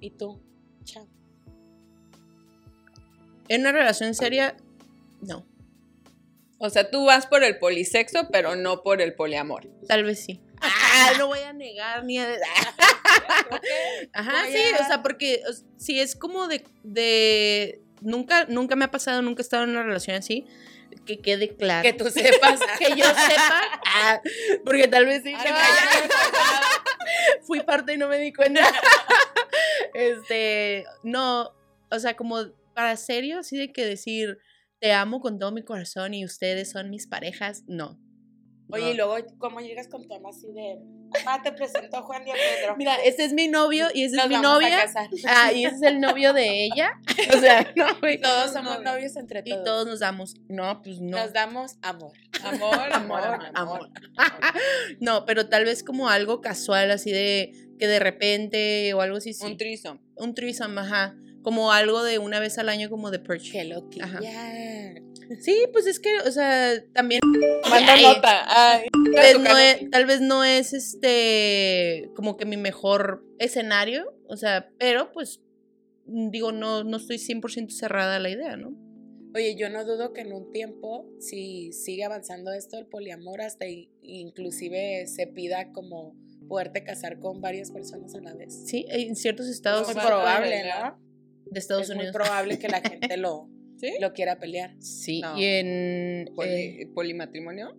¿Y 0.00 0.10
tú? 0.10 0.38
Chao. 0.84 1.08
En 3.48 3.62
una 3.62 3.72
relación 3.72 4.12
seria, 4.14 4.54
no. 5.22 5.46
O 6.58 6.70
sea, 6.70 6.90
tú 6.90 7.04
vas 7.04 7.26
por 7.26 7.44
el 7.44 7.58
polisexo, 7.58 8.28
pero 8.32 8.56
no 8.56 8.82
por 8.82 9.00
el 9.02 9.14
poliamor. 9.14 9.68
Tal 9.86 10.04
vez 10.04 10.24
sí. 10.24 10.40
Ah, 10.60 11.12
no 11.18 11.26
voy 11.26 11.40
a 11.40 11.52
negar 11.52 12.04
ni 12.04 12.18
a. 12.18 12.26
Ajá, 14.12 14.46
sí, 14.50 14.58
a- 14.78 14.82
o 14.82 14.86
sea, 14.86 15.02
porque 15.02 15.42
o 15.48 15.52
si 15.76 16.00
es 16.00 16.16
como 16.16 16.48
de, 16.48 16.64
de. 16.82 17.80
Nunca, 18.00 18.46
nunca 18.48 18.76
me 18.76 18.84
ha 18.86 18.90
pasado, 18.90 19.22
nunca 19.22 19.42
he 19.42 19.44
estado 19.44 19.64
en 19.64 19.70
una 19.70 19.82
relación 19.82 20.16
así. 20.16 20.46
que 21.04 21.18
quede 21.20 21.54
claro. 21.56 21.82
Que 21.82 21.92
tú 21.92 22.08
sepas. 22.10 22.60
que 22.78 22.88
yo 22.96 23.04
sepa. 23.04 23.62
ah, 23.86 24.20
porque 24.64 24.88
tal 24.88 25.04
vez 25.06 25.22
sí. 25.24 25.34
Ay, 25.36 25.50
no, 25.50 27.42
fui 27.46 27.60
parte 27.60 27.94
y 27.94 27.98
no 27.98 28.08
me 28.08 28.18
di 28.18 28.32
cuenta. 28.32 28.62
este, 29.94 30.84
no, 31.02 31.52
o 31.90 31.98
sea, 31.98 32.16
como 32.16 32.46
para 32.74 32.96
serio, 32.96 33.40
así 33.40 33.56
de 33.56 33.72
que 33.72 33.84
decir, 33.84 34.38
te 34.80 34.92
amo 34.92 35.20
con 35.20 35.38
todo 35.38 35.52
mi 35.52 35.62
corazón 35.62 36.14
y 36.14 36.24
ustedes 36.24 36.70
son 36.70 36.90
mis 36.90 37.06
parejas, 37.06 37.64
no. 37.66 37.98
Oye, 38.68 38.84
No. 38.84 38.90
y 38.90 38.94
luego, 38.96 39.16
¿cómo 39.38 39.60
llegas 39.60 39.86
con 39.86 40.02
tu 40.02 40.08
mamá 40.08 40.30
así 40.30 40.48
de, 40.52 40.80
mamá, 41.24 41.40
te 41.40 41.52
presento 41.52 41.98
a 41.98 42.02
Juan 42.02 42.26
y 42.26 42.30
a 42.32 42.34
Pedro? 42.34 42.74
Mira, 42.78 42.96
este 42.96 43.24
es 43.24 43.32
mi 43.32 43.46
novio 43.46 43.86
y 43.94 44.02
ese 44.02 44.16
Nos 44.16 44.24
es 44.24 44.28
mi 44.28 44.34
vamos 44.36 44.50
a 44.50 44.54
novia. 44.54 44.82
casar. 44.82 45.08
Ah, 45.28 45.52
y 45.52 45.64
ese 45.64 45.76
es 45.76 45.82
el 45.82 46.00
novio 46.00 46.32
de 46.32 46.64
ella. 46.64 46.90
O 47.36 47.38
sea, 47.40 47.72
no, 47.76 47.86
güey. 48.00 48.20
Todos 48.20 48.52
Somos 48.52 48.82
novios. 48.82 49.16
entre 49.16 49.40
Y 49.44 49.50
todos. 49.50 49.64
todos 49.64 49.86
nos 49.86 50.00
damos. 50.00 50.34
No, 50.48 50.82
pues 50.82 51.00
no. 51.00 51.16
Nos 51.16 51.32
damos 51.32 51.76
amor. 51.82 52.12
Amor, 52.44 52.92
amor, 52.92 53.20
Amor, 53.22 53.50
amor. 53.54 53.90
No, 55.00 55.24
pero 55.26 55.48
tal 55.48 55.64
vez 55.64 55.82
como 55.82 56.08
algo 56.08 56.40
casual, 56.40 56.90
así 56.90 57.10
de 57.12 57.52
que 57.78 57.86
de 57.86 57.98
repente 57.98 58.92
o 58.94 59.00
algo 59.00 59.16
así. 59.18 59.32
sí. 59.32 59.44
Un 59.46 59.56
trizo. 59.56 59.98
un 60.16 60.34
threesome, 60.34 60.80
ajá. 60.80 61.14
Como 61.46 61.70
algo 61.70 62.02
de 62.02 62.18
una 62.18 62.40
vez 62.40 62.58
al 62.58 62.68
año 62.68 62.90
como 62.90 63.12
de 63.12 63.20
Perch. 63.20 63.52
Qué 63.52 63.62
lo 63.62 63.88
que 63.88 64.02
Ajá. 64.02 64.18
ya. 64.20 65.00
Sí, 65.40 65.56
pues 65.72 65.86
es 65.86 66.00
que, 66.00 66.18
o 66.26 66.32
sea, 66.32 66.82
también 66.92 67.20
Manda 67.70 67.96
nota. 68.02 68.42
Ay, 68.48 68.88
tal 69.14 69.22
vez, 69.22 69.38
no 69.38 69.56
es, 69.56 69.90
tal 69.92 70.06
vez 70.06 70.20
no 70.20 70.42
es 70.42 70.72
este 70.72 72.10
como 72.16 72.36
que 72.36 72.46
mi 72.46 72.56
mejor 72.56 73.24
escenario, 73.38 74.12
o 74.26 74.36
sea, 74.36 74.70
pero 74.76 75.12
pues 75.12 75.40
mm, 76.06 76.30
digo, 76.30 76.50
no, 76.50 76.82
no 76.82 76.96
estoy 76.96 77.18
100% 77.18 77.70
cerrada 77.70 78.16
a 78.16 78.18
la 78.18 78.30
idea, 78.30 78.56
¿no? 78.56 78.76
Oye, 79.32 79.54
yo 79.54 79.70
no 79.70 79.84
dudo 79.84 80.12
que 80.12 80.22
en 80.22 80.32
un 80.32 80.50
tiempo, 80.50 81.06
si 81.20 81.72
sigue 81.72 82.02
avanzando 82.02 82.52
esto 82.52 82.74
del 82.74 82.86
poliamor, 82.86 83.40
hasta 83.40 83.66
inclusive 84.02 85.06
se 85.06 85.28
pida 85.28 85.70
como 85.70 86.16
poderte 86.48 86.82
casar 86.82 87.20
con 87.20 87.40
varias 87.40 87.70
personas 87.70 88.16
a 88.16 88.20
la 88.20 88.34
vez. 88.34 88.52
Sí, 88.66 88.84
en 88.88 89.14
ciertos 89.14 89.46
estados 89.46 89.88
Es 89.88 89.94
muy 89.94 90.04
probable. 90.04 90.64
¿no? 90.64 91.05
De 91.50 91.58
Estados 91.58 91.84
es 91.84 91.88
muy 91.90 92.04
Unidos. 92.06 92.14
probable 92.14 92.58
que 92.58 92.68
la 92.68 92.80
gente 92.80 93.16
lo, 93.16 93.48
¿Sí? 93.78 93.92
lo 94.00 94.12
quiera 94.12 94.38
pelear. 94.38 94.74
Sí, 94.80 95.20
No. 95.20 95.38
y 95.38 95.44
en 95.44 96.30
Poli- 96.34 96.50
eh, 96.82 96.90
¿Polimatrimonio? 96.94 97.76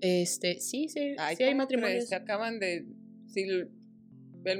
este, 0.00 0.60
sí, 0.60 0.88
sí, 0.88 1.14
Ay, 1.18 1.36
sí 1.36 1.44
hay 1.44 1.50
¿cómo 1.50 1.58
matrimonios. 1.62 2.08
Se 2.08 2.14
acaban 2.16 2.58
de. 2.58 2.86
Si 3.28 3.42
el, 3.42 3.70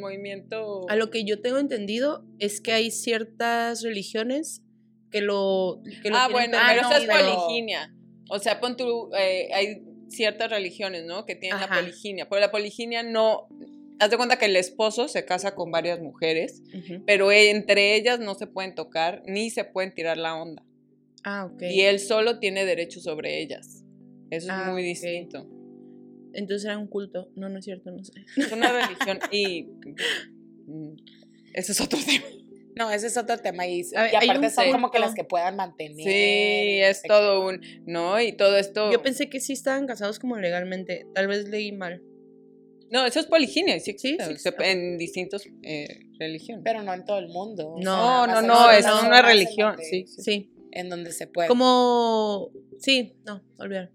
movimiento. 0.00 0.88
A 0.88 0.96
lo 0.96 1.10
que 1.10 1.24
yo 1.24 1.40
tengo 1.40 1.58
entendido 1.58 2.24
es 2.38 2.60
que 2.60 2.72
hay 2.72 2.90
ciertas 2.90 3.82
religiones 3.82 4.62
que 5.10 5.20
lo, 5.20 5.82
que 6.02 6.10
lo 6.10 6.16
ah, 6.16 6.28
bueno, 6.30 6.56
pero 6.68 6.80
esa 6.88 6.98
es 6.98 7.06
poliginia. 7.06 7.92
O 8.30 8.38
sea, 8.38 8.60
pon 8.60 8.76
tú, 8.76 9.10
eh, 9.18 9.48
hay 9.52 9.82
ciertas 10.08 10.50
religiones, 10.50 11.04
¿no? 11.04 11.26
Que 11.26 11.34
tienen 11.34 11.58
Ajá. 11.58 11.74
la 11.76 11.82
poliginia. 11.82 12.28
Pero 12.28 12.40
la 12.40 12.50
poliginia 12.50 13.02
no. 13.02 13.48
Haz 14.02 14.10
de 14.10 14.16
cuenta 14.16 14.36
que 14.36 14.46
el 14.46 14.56
esposo 14.56 15.06
se 15.06 15.24
casa 15.24 15.54
con 15.54 15.70
varias 15.70 16.00
mujeres, 16.00 16.60
pero 17.06 17.30
entre 17.30 17.94
ellas 17.94 18.18
no 18.18 18.34
se 18.34 18.48
pueden 18.48 18.74
tocar 18.74 19.22
ni 19.26 19.48
se 19.48 19.62
pueden 19.62 19.94
tirar 19.94 20.16
la 20.18 20.34
onda. 20.34 20.64
Ah, 21.22 21.44
ok. 21.44 21.62
Y 21.70 21.82
él 21.82 22.00
solo 22.00 22.40
tiene 22.40 22.64
derecho 22.64 22.98
sobre 22.98 23.40
ellas. 23.40 23.84
Eso 24.30 24.46
es 24.46 24.50
Ah, 24.52 24.70
muy 24.72 24.82
distinto. 24.82 25.46
Entonces 26.32 26.64
era 26.64 26.78
un 26.78 26.88
culto. 26.88 27.30
No, 27.36 27.48
no 27.48 27.60
es 27.60 27.64
cierto, 27.64 27.92
no 27.92 28.02
sé. 28.02 28.12
Es 28.36 28.50
una 28.50 28.72
religión 28.88 29.20
y. 29.30 29.68
mm, 30.66 30.96
Ese 31.54 31.70
es 31.70 31.80
otro 31.80 32.00
tema. 32.04 32.24
No, 32.74 32.90
ese 32.90 33.06
es 33.06 33.16
otro 33.16 33.38
tema. 33.38 33.68
Y, 33.68 33.84
ver, 33.92 34.16
aparte 34.16 34.50
son 34.50 34.72
como 34.72 34.90
que 34.90 34.98
las 34.98 35.14
que 35.14 35.22
puedan 35.22 35.54
mantener. 35.54 35.96
Sí, 35.96 36.80
no 36.80 36.86
es 36.86 37.02
todo 37.02 37.46
un. 37.46 37.60
¿No? 37.86 38.20
Y 38.20 38.32
todo 38.32 38.56
esto. 38.56 38.90
Yo 38.90 39.00
pensé 39.00 39.30
que 39.30 39.38
sí 39.38 39.52
estaban 39.52 39.86
casados 39.86 40.18
como 40.18 40.36
legalmente. 40.38 41.06
Tal 41.14 41.28
vez 41.28 41.48
leí 41.48 41.70
mal. 41.70 42.02
No, 42.92 43.06
eso 43.06 43.20
es 43.20 43.26
poliginia, 43.26 43.80
sí 43.80 43.94
Sí, 43.98 44.16
existe, 44.20 44.54
en 44.70 44.98
distintos 44.98 45.46
eh, 45.62 46.06
religiones. 46.18 46.62
Pero 46.62 46.82
no 46.82 46.92
en 46.92 47.06
todo 47.06 47.18
el 47.18 47.28
mundo. 47.28 47.70
o 47.70 47.80
No, 47.80 48.24
sea, 48.26 48.34
no, 48.34 48.42
no, 48.42 48.70
es 48.70 48.84
una 48.84 49.22
religión, 49.22 49.76
sí, 49.80 50.06
sí. 50.06 50.22
Sí. 50.22 50.52
En 50.72 50.90
donde 50.90 51.12
se 51.12 51.26
puede. 51.26 51.48
Como. 51.48 52.50
Sí, 52.78 53.14
no, 53.24 53.42
olvidar. 53.58 53.90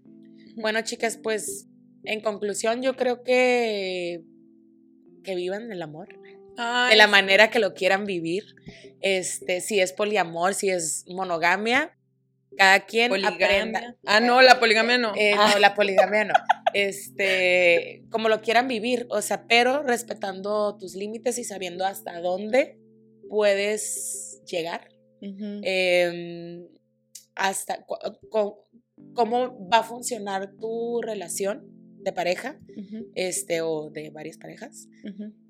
Bueno, 0.56 0.80
chicas, 0.82 1.16
pues 1.16 1.68
en 2.04 2.20
conclusión, 2.20 2.82
yo 2.82 2.94
creo 2.94 3.22
que 3.22 4.22
que 5.22 5.34
vivan 5.34 5.70
el 5.70 5.82
amor 5.82 6.08
Ay, 6.56 6.90
de 6.90 6.96
la 6.96 7.06
manera 7.06 7.50
que 7.50 7.58
lo 7.58 7.74
quieran 7.74 8.04
vivir. 8.04 8.56
Este, 9.00 9.60
si 9.60 9.78
es 9.78 9.92
poliamor, 9.92 10.54
si 10.54 10.70
es 10.70 11.04
monogamia, 11.06 11.96
cada 12.58 12.80
quien 12.80 13.08
poligamia. 13.08 13.46
aprenda. 13.46 13.96
Ah, 14.04 14.20
no, 14.20 14.42
la 14.42 14.58
poligamia 14.58 14.98
no. 14.98 15.12
Eh, 15.16 15.34
no, 15.36 15.58
la 15.60 15.74
poligamia 15.74 16.24
no. 16.24 16.34
Este, 16.74 18.04
como 18.10 18.28
lo 18.28 18.42
quieran 18.42 18.66
vivir, 18.66 19.06
o 19.10 19.22
sea, 19.22 19.46
pero 19.46 19.82
respetando 19.84 20.76
tus 20.76 20.94
límites 20.94 21.38
y 21.38 21.44
sabiendo 21.44 21.86
hasta 21.86 22.20
dónde 22.20 22.78
puedes 23.30 24.42
llegar. 24.44 24.88
Em, 25.20 26.68
hasta 27.34 27.84
cómo 29.14 29.68
va 29.68 29.78
a 29.78 29.82
funcionar 29.82 30.52
tu 30.58 31.00
relación 31.00 31.66
de 32.02 32.12
pareja, 32.12 32.58
este, 33.14 33.62
o 33.62 33.90
de 33.90 34.10
varias 34.10 34.36
parejas, 34.36 34.88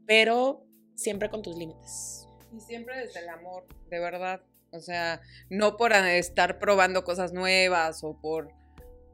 pero 0.07 0.66
siempre 0.94 1.31
con 1.31 1.42
tus 1.42 1.57
límites. 1.57 2.27
Y 2.55 2.61
siempre 2.61 2.99
desde 2.99 3.21
el 3.21 3.29
amor, 3.29 3.66
de 3.90 3.99
verdad. 3.99 4.40
O 4.70 4.81
sea, 4.81 5.20
no 5.50 5.76
por 5.76 5.92
estar 5.92 6.59
probando 6.59 7.04
cosas 7.04 7.33
nuevas 7.33 8.04
o 8.04 8.20
por 8.20 8.52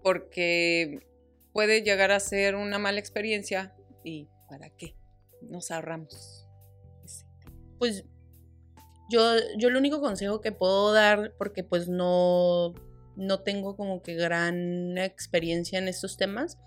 porque 0.03 1.07
puede 1.53 1.83
llegar 1.83 2.11
a 2.11 2.21
ser 2.21 2.57
una 2.57 2.79
mala 2.79 2.99
experiencia 2.99 3.75
y 4.03 4.29
¿para 4.49 4.69
qué? 4.71 4.95
Nos 5.41 5.71
ahorramos. 5.71 6.47
Pues 7.79 8.05
yo, 9.11 9.21
yo 9.57 9.69
el 9.69 9.77
único 9.77 10.01
consejo 10.01 10.41
que 10.41 10.53
puedo 10.53 10.93
dar, 10.93 11.33
porque 11.39 11.65
pues 11.65 11.89
no, 11.89 12.75
no 13.17 13.41
tengo 13.41 13.77
como 13.77 14.03
que 14.03 14.15
gran 14.15 14.99
experiencia 14.99 15.79
en 15.79 15.89
estos 15.89 16.17
temas, 16.17 16.59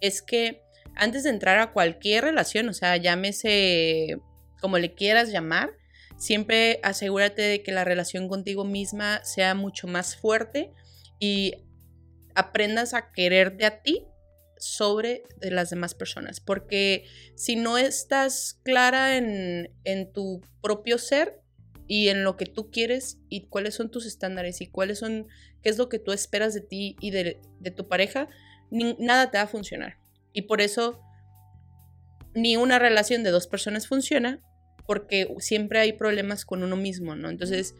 es 0.00 0.22
que 0.22 0.62
antes 0.94 1.24
de 1.24 1.30
entrar 1.30 1.58
a 1.58 1.72
cualquier 1.72 2.24
relación, 2.24 2.68
o 2.68 2.72
sea, 2.72 2.96
llámese 2.96 4.18
como 4.60 4.78
le 4.78 4.94
quieras 4.94 5.30
llamar, 5.30 5.70
siempre 6.18 6.80
asegúrate 6.82 7.42
de 7.42 7.62
que 7.62 7.72
la 7.72 7.84
relación 7.84 8.28
contigo 8.28 8.64
misma 8.64 9.24
sea 9.24 9.54
mucho 9.54 9.86
más 9.86 10.16
fuerte 10.16 10.72
y 11.18 11.54
aprendas 12.34 12.92
a 12.92 13.10
quererte 13.12 13.64
a 13.64 13.82
ti 13.82 14.04
sobre 14.58 15.22
de 15.38 15.50
las 15.50 15.70
demás 15.70 15.94
personas. 15.94 16.40
Porque 16.40 17.06
si 17.36 17.56
no 17.56 17.78
estás 17.78 18.60
clara 18.64 19.16
en, 19.16 19.70
en 19.84 20.12
tu 20.12 20.42
propio 20.60 20.98
ser 20.98 21.40
y 21.86 22.08
en 22.08 22.24
lo 22.24 22.36
que 22.36 22.46
tú 22.46 22.70
quieres 22.70 23.18
y 23.28 23.46
cuáles 23.48 23.74
son 23.74 23.90
tus 23.90 24.04
estándares 24.04 24.60
y 24.60 24.66
cuáles 24.66 24.98
son, 24.98 25.28
qué 25.62 25.70
es 25.70 25.78
lo 25.78 25.88
que 25.88 25.98
tú 25.98 26.12
esperas 26.12 26.52
de 26.52 26.60
ti 26.60 26.96
y 27.00 27.12
de, 27.12 27.40
de 27.60 27.70
tu 27.70 27.88
pareja, 27.88 28.28
nada 28.70 29.30
te 29.30 29.38
va 29.38 29.44
a 29.44 29.48
funcionar. 29.48 29.98
Y 30.32 30.42
por 30.42 30.60
eso 30.60 31.00
ni 32.34 32.56
una 32.56 32.78
relación 32.78 33.22
de 33.22 33.30
dos 33.30 33.46
personas 33.46 33.86
funciona 33.86 34.42
porque 34.88 35.28
siempre 35.38 35.80
hay 35.80 35.92
problemas 35.92 36.46
con 36.46 36.62
uno 36.62 36.74
mismo, 36.74 37.14
¿no? 37.14 37.28
Entonces, 37.28 37.74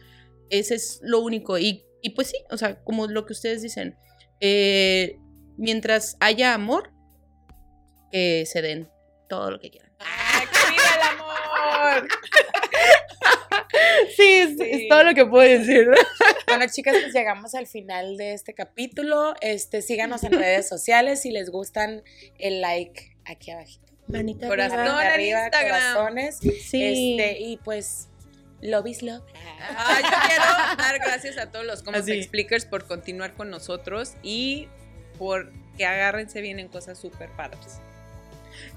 ese 0.50 0.74
es 0.74 1.00
lo 1.02 1.20
único. 1.20 1.58
Y, 1.58 1.86
y 2.02 2.10
pues 2.10 2.28
sí, 2.28 2.36
o 2.50 2.58
sea, 2.58 2.84
como 2.84 3.06
lo 3.06 3.24
que 3.24 3.32
ustedes 3.32 3.62
dicen, 3.62 3.96
eh, 4.40 5.18
mientras 5.56 6.18
haya 6.20 6.52
amor, 6.52 6.92
que 8.12 8.44
se 8.44 8.60
den 8.60 8.90
todo 9.26 9.50
lo 9.50 9.58
que 9.58 9.70
quieran. 9.70 9.90
¡Ay, 10.00 10.46
que 10.46 10.70
viva 10.70 10.94
el 10.96 11.18
amor! 11.18 12.08
Sí, 14.16 14.22
es, 14.24 14.56
Sí. 14.58 14.64
es 14.64 14.88
todo 14.88 15.04
lo 15.04 15.14
que 15.14 15.24
puedo 15.24 15.48
decir. 15.48 15.88
Bueno, 16.48 16.64
chicas, 16.72 16.96
pues 17.00 17.12
llegamos 17.14 17.54
al 17.54 17.66
final 17.66 18.16
de 18.16 18.32
este 18.32 18.54
capítulo. 18.54 19.34
Este, 19.42 19.82
síganos 19.82 20.24
en 20.24 20.32
redes 20.32 20.66
sociales 20.68 21.20
si 21.22 21.30
les 21.30 21.50
gustan 21.50 22.02
el 22.38 22.60
like 22.62 23.16
aquí 23.26 23.50
abajito. 23.50 23.87
Manita 24.08 24.48
Corazón. 24.48 24.80
arriba. 24.80 25.12
Arriba, 25.14 25.44
Instagram. 25.44 25.94
corazones. 25.94 26.36
Sí. 26.38 27.16
Este, 27.18 27.38
y 27.40 27.56
pues, 27.58 28.08
love 28.60 28.86
is 28.86 29.02
love. 29.02 29.22
Yo 29.26 30.18
quiero 30.26 30.44
dar 30.78 30.98
gracias 30.98 31.38
a 31.38 31.50
todos 31.50 31.64
los 31.64 31.82
Como 31.82 31.96
Así. 31.98 32.12
Explickers 32.12 32.64
por 32.64 32.86
continuar 32.86 33.34
con 33.34 33.50
nosotros 33.50 34.14
y 34.22 34.68
por 35.18 35.52
que 35.76 35.86
agárrense 35.86 36.40
bien 36.40 36.58
en 36.58 36.68
cosas 36.68 36.98
súper 36.98 37.30
padres. 37.30 37.80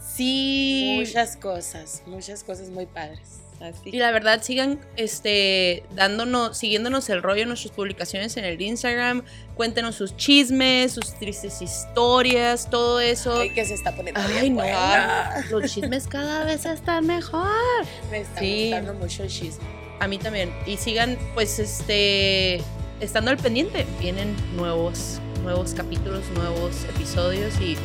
sí. 0.02 0.96
Muchas 1.00 1.38
cosas, 1.38 2.04
muchas 2.06 2.44
cosas 2.44 2.70
muy 2.70 2.86
padres. 2.86 3.41
Así. 3.62 3.92
Y 3.92 3.98
la 3.98 4.12
verdad, 4.12 4.42
sigan 4.42 4.80
este, 4.98 5.84
dándonos, 5.94 6.58
siguiéndonos 6.58 7.10
el 7.10 7.22
rollo 7.22 7.44
en 7.44 7.50
nuestras 7.50 7.72
publicaciones 7.74 8.36
en 8.38 8.46
el 8.46 8.60
Instagram. 8.62 9.24
Cuéntenos 9.56 9.96
sus 9.96 10.18
chismes, 10.18 10.94
sus 10.94 11.14
tristes 11.20 11.62
historias, 11.62 12.70
todo 12.70 13.00
eso. 13.00 13.40
Ay, 13.42 13.54
que 13.54 13.64
se 13.66 13.76
está 13.76 13.96
poniendo 13.96 14.20
Ay, 14.20 14.34
bien 14.42 14.56
no. 14.56 14.62
buena. 14.64 15.46
Los 15.52 15.72
chismes 15.72 16.08
cada 16.08 16.44
vez 16.46 16.66
están 16.66 17.06
mejor. 17.06 17.86
Me 18.10 18.22
está 18.22 18.40
Sí. 18.40 18.70
gustando 18.72 18.94
mucho 18.96 19.24
el 19.24 19.30
chisme. 19.30 19.64
A 20.00 20.08
mí 20.08 20.18
también. 20.18 20.52
Y 20.66 20.78
sigan, 20.78 21.18
pues, 21.36 21.60
este, 21.60 22.62
estando 23.00 23.30
al 23.30 23.38
pendiente. 23.38 23.86
Vienen 24.00 24.36
nuevos 24.56 25.20
nuevos 25.44 25.74
capítulos, 25.74 26.24
nuevos 26.36 26.84
episodios 26.96 27.60
y 27.60 27.76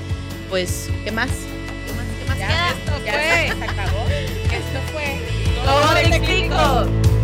pues, 0.51 0.89
¿qué 1.05 1.11
más? 1.11 1.31
Ya. 2.39 2.71
Esto 2.71 2.93
fue. 3.03 3.51
Acabó. 3.69 4.07
Esto 4.51 4.81
fue. 4.93 5.21
Todo. 6.49 7.16